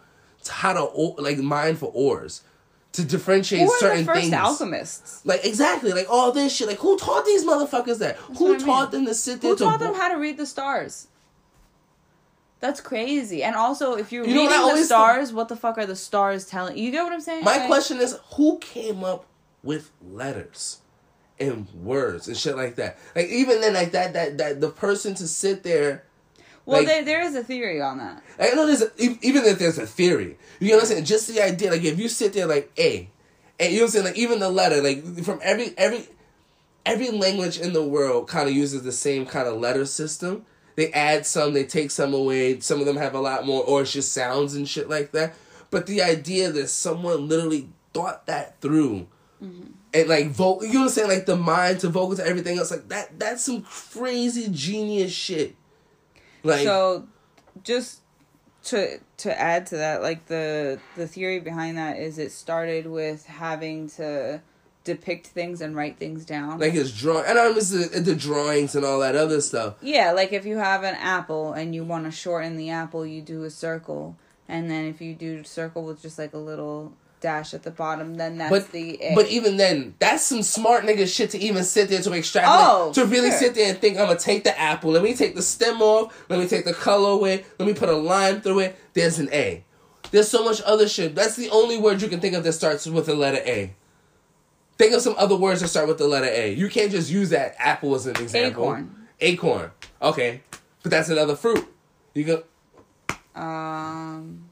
[0.49, 0.83] how to
[1.21, 2.41] like mine for ores
[2.93, 4.31] to differentiate certain things?
[4.31, 5.25] alchemists?
[5.25, 6.67] Like exactly, like all this shit.
[6.67, 8.15] Like who taught these motherfuckers that?
[8.15, 9.03] who what I taught mean.
[9.03, 11.07] them to sit there Who to taught bo- them how to read the stars?
[12.61, 13.43] That's crazy.
[13.43, 15.95] And also, if you're You know reading I the stars, what the fuck are the
[15.95, 16.91] stars telling you?
[16.91, 17.43] Get what I'm saying?
[17.43, 19.25] My Like, question is, who came up
[19.63, 20.77] with letters
[21.39, 22.97] and words and shit like that?
[23.15, 26.03] Like even then, like that, that, that the person to sit there
[26.67, 28.21] Well, Like- there, there is a theory on that.
[28.39, 31.05] I know there's a, even if there's a theory, you know what I'm saying?
[31.05, 33.09] Just the idea, like if you sit there like A,
[33.59, 36.07] and you know what I'm saying, like even the letter, like from every every
[36.85, 40.45] every language in the world kind of uses the same kind of letter system.
[40.75, 42.59] They add some, they take some away.
[42.59, 45.35] Some of them have a lot more, or it's just sounds and shit like that.
[45.69, 49.07] But the idea that someone literally thought that through.
[49.41, 49.71] Mm-hmm.
[49.93, 51.09] And like vocal, you know what I'm saying?
[51.09, 53.19] Like the mind to vocal to everything else, like that.
[53.19, 55.55] That's some crazy genius shit.
[56.43, 57.07] Like so
[57.63, 58.01] just
[58.63, 63.25] to to add to that like the the theory behind that is it started with
[63.25, 64.41] having to
[64.83, 67.25] depict things and write things down like his drawing.
[67.27, 69.75] And I was the, the drawings and all that other stuff.
[69.81, 73.21] yeah like if you have an apple and you want to shorten the apple you
[73.21, 74.15] do a circle
[74.49, 77.69] and then if you do a circle with just like a little dash at the
[77.69, 79.13] bottom then that's But the A.
[79.13, 82.47] but even then, that's some smart nigga shit to even sit there to extract.
[82.49, 83.37] Oh, to really sure.
[83.37, 84.89] sit there and think I'm gonna take the apple.
[84.89, 86.25] Let me take the stem off.
[86.29, 87.45] Let me take the color away.
[87.59, 88.75] Let me put a line through it.
[88.93, 89.63] There's an A.
[90.09, 91.13] There's so much other shit.
[91.13, 93.71] That's the only word you can think of that starts with the letter A.
[94.81, 96.55] Think of some other words that start with the letter A.
[96.55, 98.63] You can't just use that apple as an example.
[98.63, 99.07] Acorn.
[99.19, 99.71] Acorn.
[100.01, 100.41] Okay,
[100.81, 101.71] but that's another fruit.
[102.15, 102.43] You go.
[103.39, 104.45] um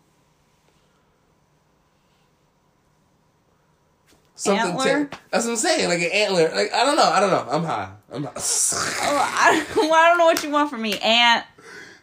[4.36, 5.06] Something Antler?
[5.06, 5.90] to- that's what I'm saying.
[5.90, 6.52] Like an antler.
[6.54, 7.10] Like I don't know.
[7.10, 7.48] I don't know.
[7.52, 7.92] I'm high.
[8.14, 8.32] I'm high.
[8.36, 11.44] oh, I, well, I don't know what you want from me ant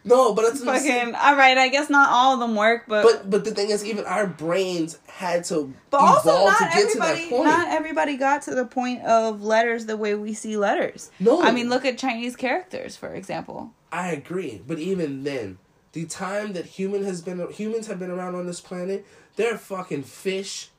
[0.07, 1.13] no, but it's what I'm saying.
[1.13, 3.69] fucking all right i guess not all of them work but But but the thing
[3.69, 7.45] is, even our brains had to But also, not to get to everybody, that point.
[7.45, 11.11] not everybody got to the point of letters the way we see letters.
[11.19, 11.41] No.
[11.41, 13.71] I mean, look at Chinese characters, for example.
[13.91, 15.57] I agree, but even then,
[15.93, 19.05] the time that human has been humans have been around on this planet,
[19.35, 20.69] there are fucking fish,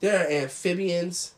[0.00, 1.34] there are amphibians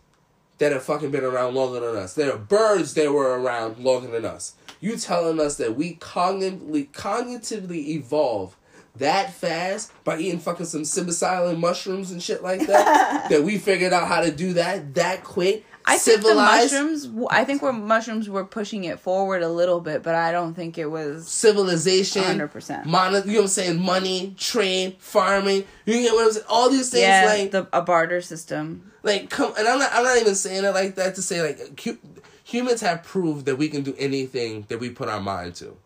[0.59, 2.15] that have fucking been around longer than us.
[2.15, 4.55] There are birds that were around longer than us.
[4.81, 8.57] You telling us that we cognitively cognitively evolve
[8.97, 13.27] that fast by eating fucking some psilocybin mushrooms and shit like that?
[13.31, 15.65] that we figured out how to do that that quick?
[15.89, 17.09] I think the mushrooms.
[17.31, 20.79] I think we're mushrooms were pushing it forward a little bit, but I don't think
[20.79, 21.29] it was.
[21.29, 22.87] civilization, 100%.
[22.87, 23.81] Mono, you know what I'm saying?
[23.81, 25.65] Money, trade, farming.
[25.85, 26.47] You get what I'm saying?
[26.49, 28.91] All these things, Yeah, like, the a barter system.
[29.05, 29.53] like come.
[29.57, 31.99] And I'm not, I'm not even saying it like that to say like hu-
[32.47, 35.77] humans have proved that we can do anything that we put our mind to.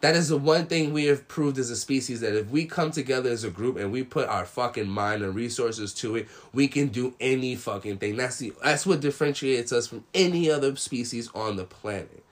[0.00, 2.92] That is the one thing we have proved as a species that if we come
[2.92, 6.68] together as a group and we put our fucking mind and resources to it, we
[6.68, 8.16] can do any fucking thing.
[8.16, 12.22] That's the that's what differentiates us from any other species on the planet.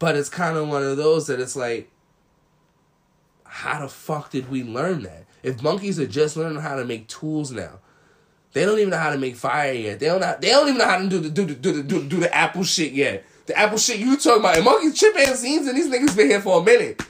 [0.00, 1.90] But it's kind of one of those that it's like,
[3.44, 5.26] how the fuck did we learn that?
[5.44, 7.78] If monkeys are just learning how to make tools now,
[8.52, 9.98] they don't even know how to make fire yet.
[9.98, 10.20] They don't.
[10.20, 12.20] Know, they don't even know how to do the do the do the do, do
[12.20, 13.24] the apple shit yet.
[13.46, 14.56] The apple shit you talking about?
[14.56, 17.02] And monkeys, chimpanzees, and scenes and these niggas been here for a minute.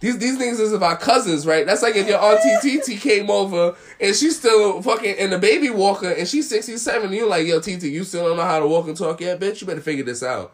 [0.00, 1.64] These these niggas is about cousins, right?
[1.64, 5.70] That's like if your auntie TT came over and she's still fucking in the baby
[5.70, 7.12] walker and she's sixty seven.
[7.12, 9.60] You like yo TT, you still don't know how to walk and talk yet, bitch.
[9.60, 10.52] You better figure this out.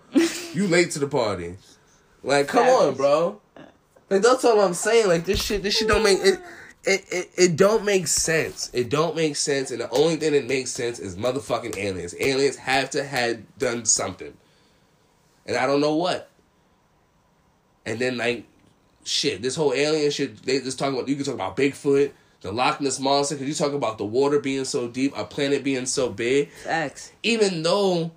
[0.53, 1.57] you late to the party.
[2.23, 3.41] Like, come on, bro.
[4.11, 5.07] Like that's all I'm saying.
[5.07, 6.41] Like this shit, this shit don't make it.
[6.87, 8.71] It, it, it don't make sense.
[8.73, 12.15] It don't make sense, and the only thing that makes sense is motherfucking aliens.
[12.21, 14.33] Aliens have to have done something,
[15.47, 16.31] and I don't know what.
[17.85, 18.45] And then like,
[19.05, 20.43] shit, this whole alien shit.
[20.45, 21.09] They just talking about.
[21.09, 22.13] You can talk about Bigfoot,
[22.43, 25.65] the Loch Ness monster, because you talk about the water being so deep, our planet
[25.65, 27.11] being so big X.
[27.25, 28.13] even though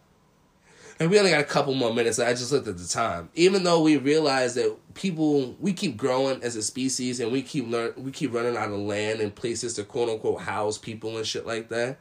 [0.99, 3.63] and we only got a couple more minutes i just looked at the time even
[3.63, 7.93] though we realize that people we keep growing as a species and we keep learn
[7.95, 11.47] we keep running out of land and places to quote unquote house people and shit
[11.47, 11.97] like that.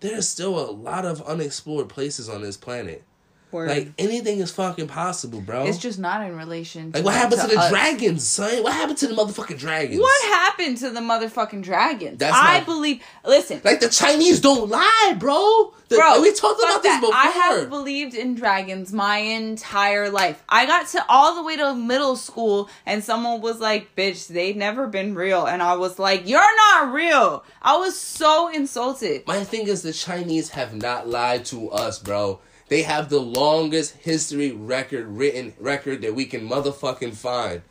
[0.00, 3.04] There's still a lot of unexplored places on this planet
[3.52, 3.68] Word.
[3.68, 6.92] like anything is fucking possible bro it's just not in relation.
[6.92, 7.70] To, like what happened to, the us.
[7.70, 12.18] dragons son what happened to the motherfucking dragons What happened to the motherfucking dragons?
[12.18, 13.02] That's I not- believe.
[13.24, 17.26] Listen, like the chinese don't lie bro The- Bro, we talked about this before I
[17.30, 20.42] have believed in dragons my entire life.
[20.48, 24.56] I got to all the way to middle school and someone was like, bitch, they've
[24.56, 25.46] never been real.
[25.46, 27.44] And I was like, you're not real.
[27.60, 29.26] I was so insulted.
[29.26, 32.38] My thing is the Chinese have not lied to us, bro.
[32.70, 37.62] They have the longest history record written record that we can motherfucking find.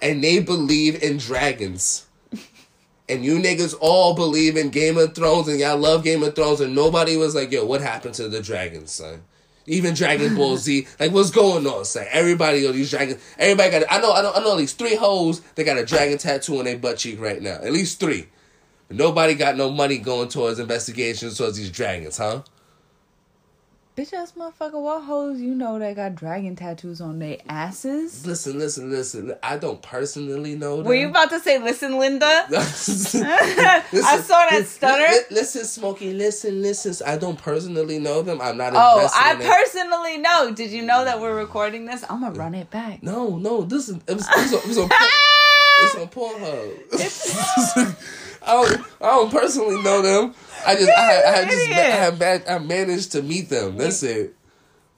[0.00, 2.06] And they believe in dragons.
[3.08, 6.60] And you niggas all believe in Game of Thrones and y'all love Game of Thrones
[6.60, 9.22] and nobody was like, yo, what happened to the dragons, son?
[9.66, 12.06] Even Dragon Ball Z, like what's going on, son?
[12.08, 13.82] Everybody on these dragons, everybody got.
[13.90, 14.52] I know, I know, I know.
[14.52, 17.56] At least three hoes that got a dragon tattoo on their butt cheek right now.
[17.56, 18.28] At least three.
[18.86, 22.42] But nobody got no money going towards investigations towards these dragons, huh?
[23.94, 28.26] Bitch ass motherfucker, what hoes you know that got dragon tattoos on their asses?
[28.26, 29.34] Listen, listen, listen.
[29.42, 30.86] I don't personally know them.
[30.86, 32.46] Were you about to say, listen, Linda?
[32.50, 33.82] Listen, I
[34.24, 35.12] saw that stutter.
[35.30, 36.14] listen, Smokey.
[36.14, 37.06] Listen, listen.
[37.06, 38.40] I don't personally know them.
[38.40, 38.72] I'm not.
[38.74, 39.46] Oh, I in it.
[39.46, 40.54] personally know.
[40.54, 42.02] Did you know that we're recording this?
[42.08, 43.02] I'm gonna run it back.
[43.02, 43.60] No, no.
[43.62, 44.98] This is it was, it was, on- it
[45.92, 46.08] was.
[46.08, 46.30] Porn-
[46.94, 47.96] It's on Pornhub.
[48.44, 48.80] I don't.
[49.02, 50.34] I don't personally know them.
[50.66, 50.90] I just.
[50.90, 51.68] I, I have just.
[51.68, 52.18] I have.
[52.18, 53.76] man- I managed to meet them.
[53.76, 54.34] That's it.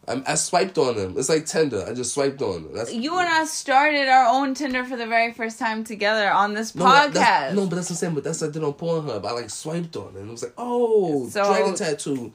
[0.06, 1.14] I, I swiped on them.
[1.16, 1.82] It's like Tinder.
[1.88, 2.74] I just swiped on them.
[2.74, 6.52] That's You and I started our own Tinder for the very first time together on
[6.52, 7.54] this No, podcast.
[7.54, 8.14] no, but that's the I'm.
[8.14, 9.24] But that's what I did on Pornhub.
[9.24, 10.16] I like swiped on it.
[10.20, 12.32] And it was like, oh, So- dragon tattoo,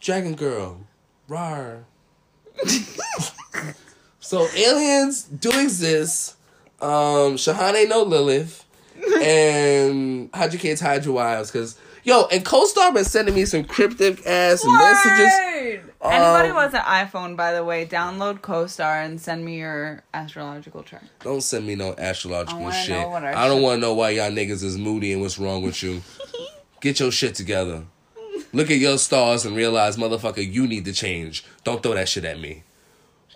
[0.00, 0.80] dragon girl,
[1.28, 1.84] rar.
[4.20, 6.34] so aliens do exist.
[6.80, 8.64] Um, Shahan ain't no Lilith,
[9.22, 11.50] and Hydra Kids, Hydra Wives.
[11.50, 11.78] Cause
[12.08, 15.32] yo, and CoStar been sending me some cryptic ass messages.
[15.38, 15.92] Word!
[16.00, 20.02] Anybody Um, who has an iPhone, by the way, download CoStar and send me your
[20.14, 21.02] astrological chart.
[21.20, 22.90] Don't send me no astrological I shit.
[22.98, 25.38] know what our I don't want to know why y'all niggas is moody and what's
[25.38, 26.02] wrong with you.
[26.80, 27.84] Get your shit together.
[28.52, 31.44] Look at your stars and realize, motherfucker, you need to change.
[31.64, 32.62] Don't throw that shit at me.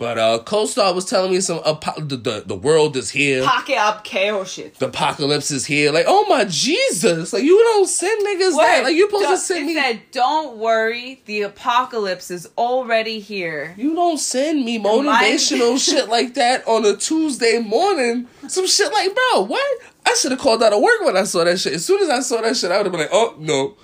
[0.03, 3.45] But uh CoStar was telling me some apo- the, the the world is here.
[3.45, 4.75] Pocket up KO shit.
[4.81, 5.93] The apocalypse is here.
[5.93, 7.33] Like, oh my Jesus!
[7.33, 8.81] Like you don't send niggas that.
[8.83, 9.75] Like you supposed to Don't- send it me.
[9.81, 13.75] said, don't worry, the apocalypse is already here.
[13.79, 18.27] You don't send me motivational shit like that on a Tuesday morning.
[18.49, 19.83] Some shit like, bro, what?
[20.05, 21.75] I should have called out of work when I saw that shit.
[21.75, 23.77] As soon as I saw that shit, I would have been like, oh no.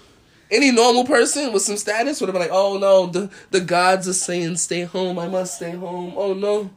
[0.51, 4.09] Any normal person with some status would have been like, oh no, the, the gods
[4.09, 5.19] are saying stay home.
[5.19, 6.15] I must stay home.
[6.17, 6.71] Oh no.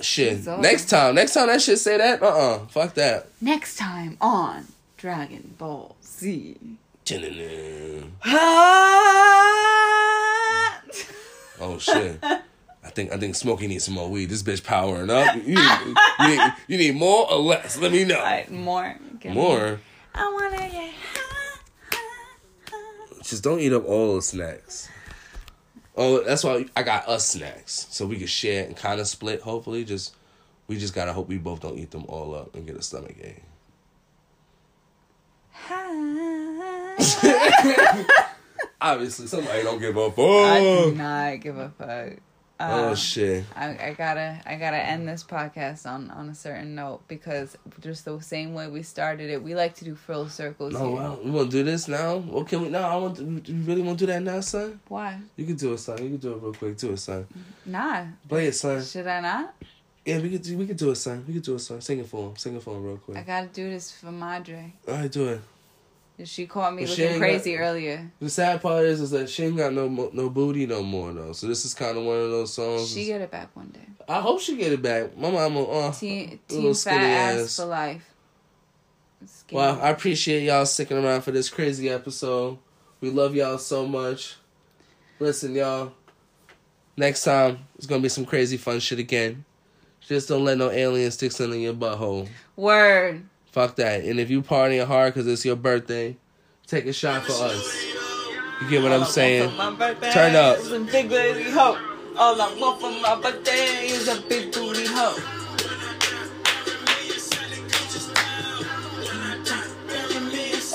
[0.00, 0.44] Shit.
[0.44, 3.28] So- Next time, next time that shit say that, uh uh Fuck that.
[3.40, 6.56] Next time on Dragon Ball Z.
[11.62, 12.18] Oh shit.
[12.82, 14.26] I think I think Smokey needs some more weed.
[14.30, 15.34] This bitch powering up.
[15.36, 17.78] You need, you need, you need more or less?
[17.78, 18.16] Let me know.
[18.16, 18.96] Alright, more.
[19.20, 19.80] Give me- More.
[20.14, 20.92] I wanna get
[23.30, 24.88] Just don't eat up all the snacks.
[25.96, 29.40] Oh, that's why I got us snacks so we can share and kind of split.
[29.40, 30.16] Hopefully, just
[30.66, 33.14] we just gotta hope we both don't eat them all up and get a stomach
[33.22, 33.44] ache.
[38.80, 40.18] Obviously, somebody don't give a fuck.
[40.18, 42.14] I do not give a fuck.
[42.62, 43.44] Oh Uh, shit!
[43.56, 48.04] I, I gotta I gotta end this podcast on on a certain note because just
[48.04, 51.30] the same way we started it, we like to do full circles No, don't- we
[51.30, 52.18] want to do this now.
[52.18, 52.68] What can we?
[52.68, 53.16] No, I want.
[53.16, 54.78] To, you really want to do that now, son?
[54.88, 55.18] Why?
[55.36, 56.02] You can do it, son.
[56.02, 56.76] You can do it real quick.
[56.76, 57.26] Do it, son.
[57.64, 58.04] Nah.
[58.28, 58.84] Play it, son.
[58.84, 59.54] Should I not?
[60.04, 60.42] Yeah, we could.
[60.42, 61.24] Do, we could do it, son.
[61.26, 61.80] We could do it, son.
[61.80, 62.36] Sing it for him.
[62.36, 63.16] Sing it for him real quick.
[63.16, 64.74] I gotta do this for Madre.
[64.86, 65.40] All right, do it.
[66.24, 68.10] She caught me But looking crazy got- earlier.
[68.20, 71.32] The sad part is, is that she ain't got no no booty no more though.
[71.32, 72.92] So this is kind of one of those songs.
[72.92, 73.86] She get it back one day.
[74.08, 75.16] I hope she get it back.
[75.16, 77.56] My mama, uh, team skinny fat ass ass.
[77.56, 78.06] for life.
[79.52, 82.58] Well, I appreciate y'all sticking around for this crazy episode.
[83.00, 84.36] We love y'all so much.
[85.18, 85.92] Listen, y'all.
[86.96, 89.44] Next time it's gonna be some crazy fun shit again.
[90.00, 92.28] Just don't let no alien stick something in your butthole.
[92.56, 93.22] Word.
[93.52, 94.04] Fuck that.
[94.04, 96.16] And if you partying hard because it's your birthday,
[96.66, 97.84] take a shot for us.
[98.62, 99.50] You get what I'm saying?
[100.12, 100.58] Turn up.
[100.90, 101.78] Big booty hoe.
[102.16, 105.16] All I want for my birthday is a big booty hoe.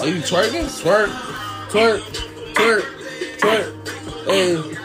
[0.02, 0.66] Are you twerking?
[0.82, 1.10] Twerk,
[1.70, 2.02] twerk,
[2.54, 2.84] twerk,
[3.40, 3.72] twerk.
[4.26, 4.85] Hey,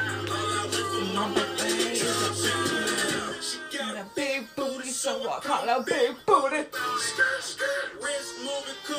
[5.23, 6.65] so I call her big booty.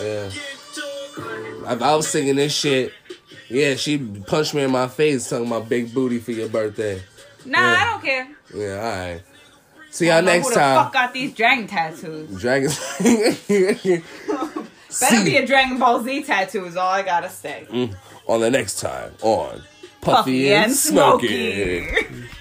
[0.03, 0.29] yeah.
[1.73, 2.93] If I was singing this shit,
[3.49, 7.01] yeah, she punched me in my face talking about big booty for your birthday.
[7.45, 7.77] Nah, Yeah.
[7.79, 8.27] I don't care.
[8.55, 9.21] Yeah, alright.
[9.89, 10.91] See I y'all don't next who the fuck time.
[10.93, 12.29] got these dragon tattoos?
[12.41, 12.79] Dragons.
[14.99, 17.65] Better be a Dragon Ball Z tattoo is all I gotta say.
[17.69, 17.95] Mm.
[18.27, 19.61] on the next time on
[20.01, 21.87] Puffy, Puffy and and Smokey.
[21.87, 22.27] Smokey.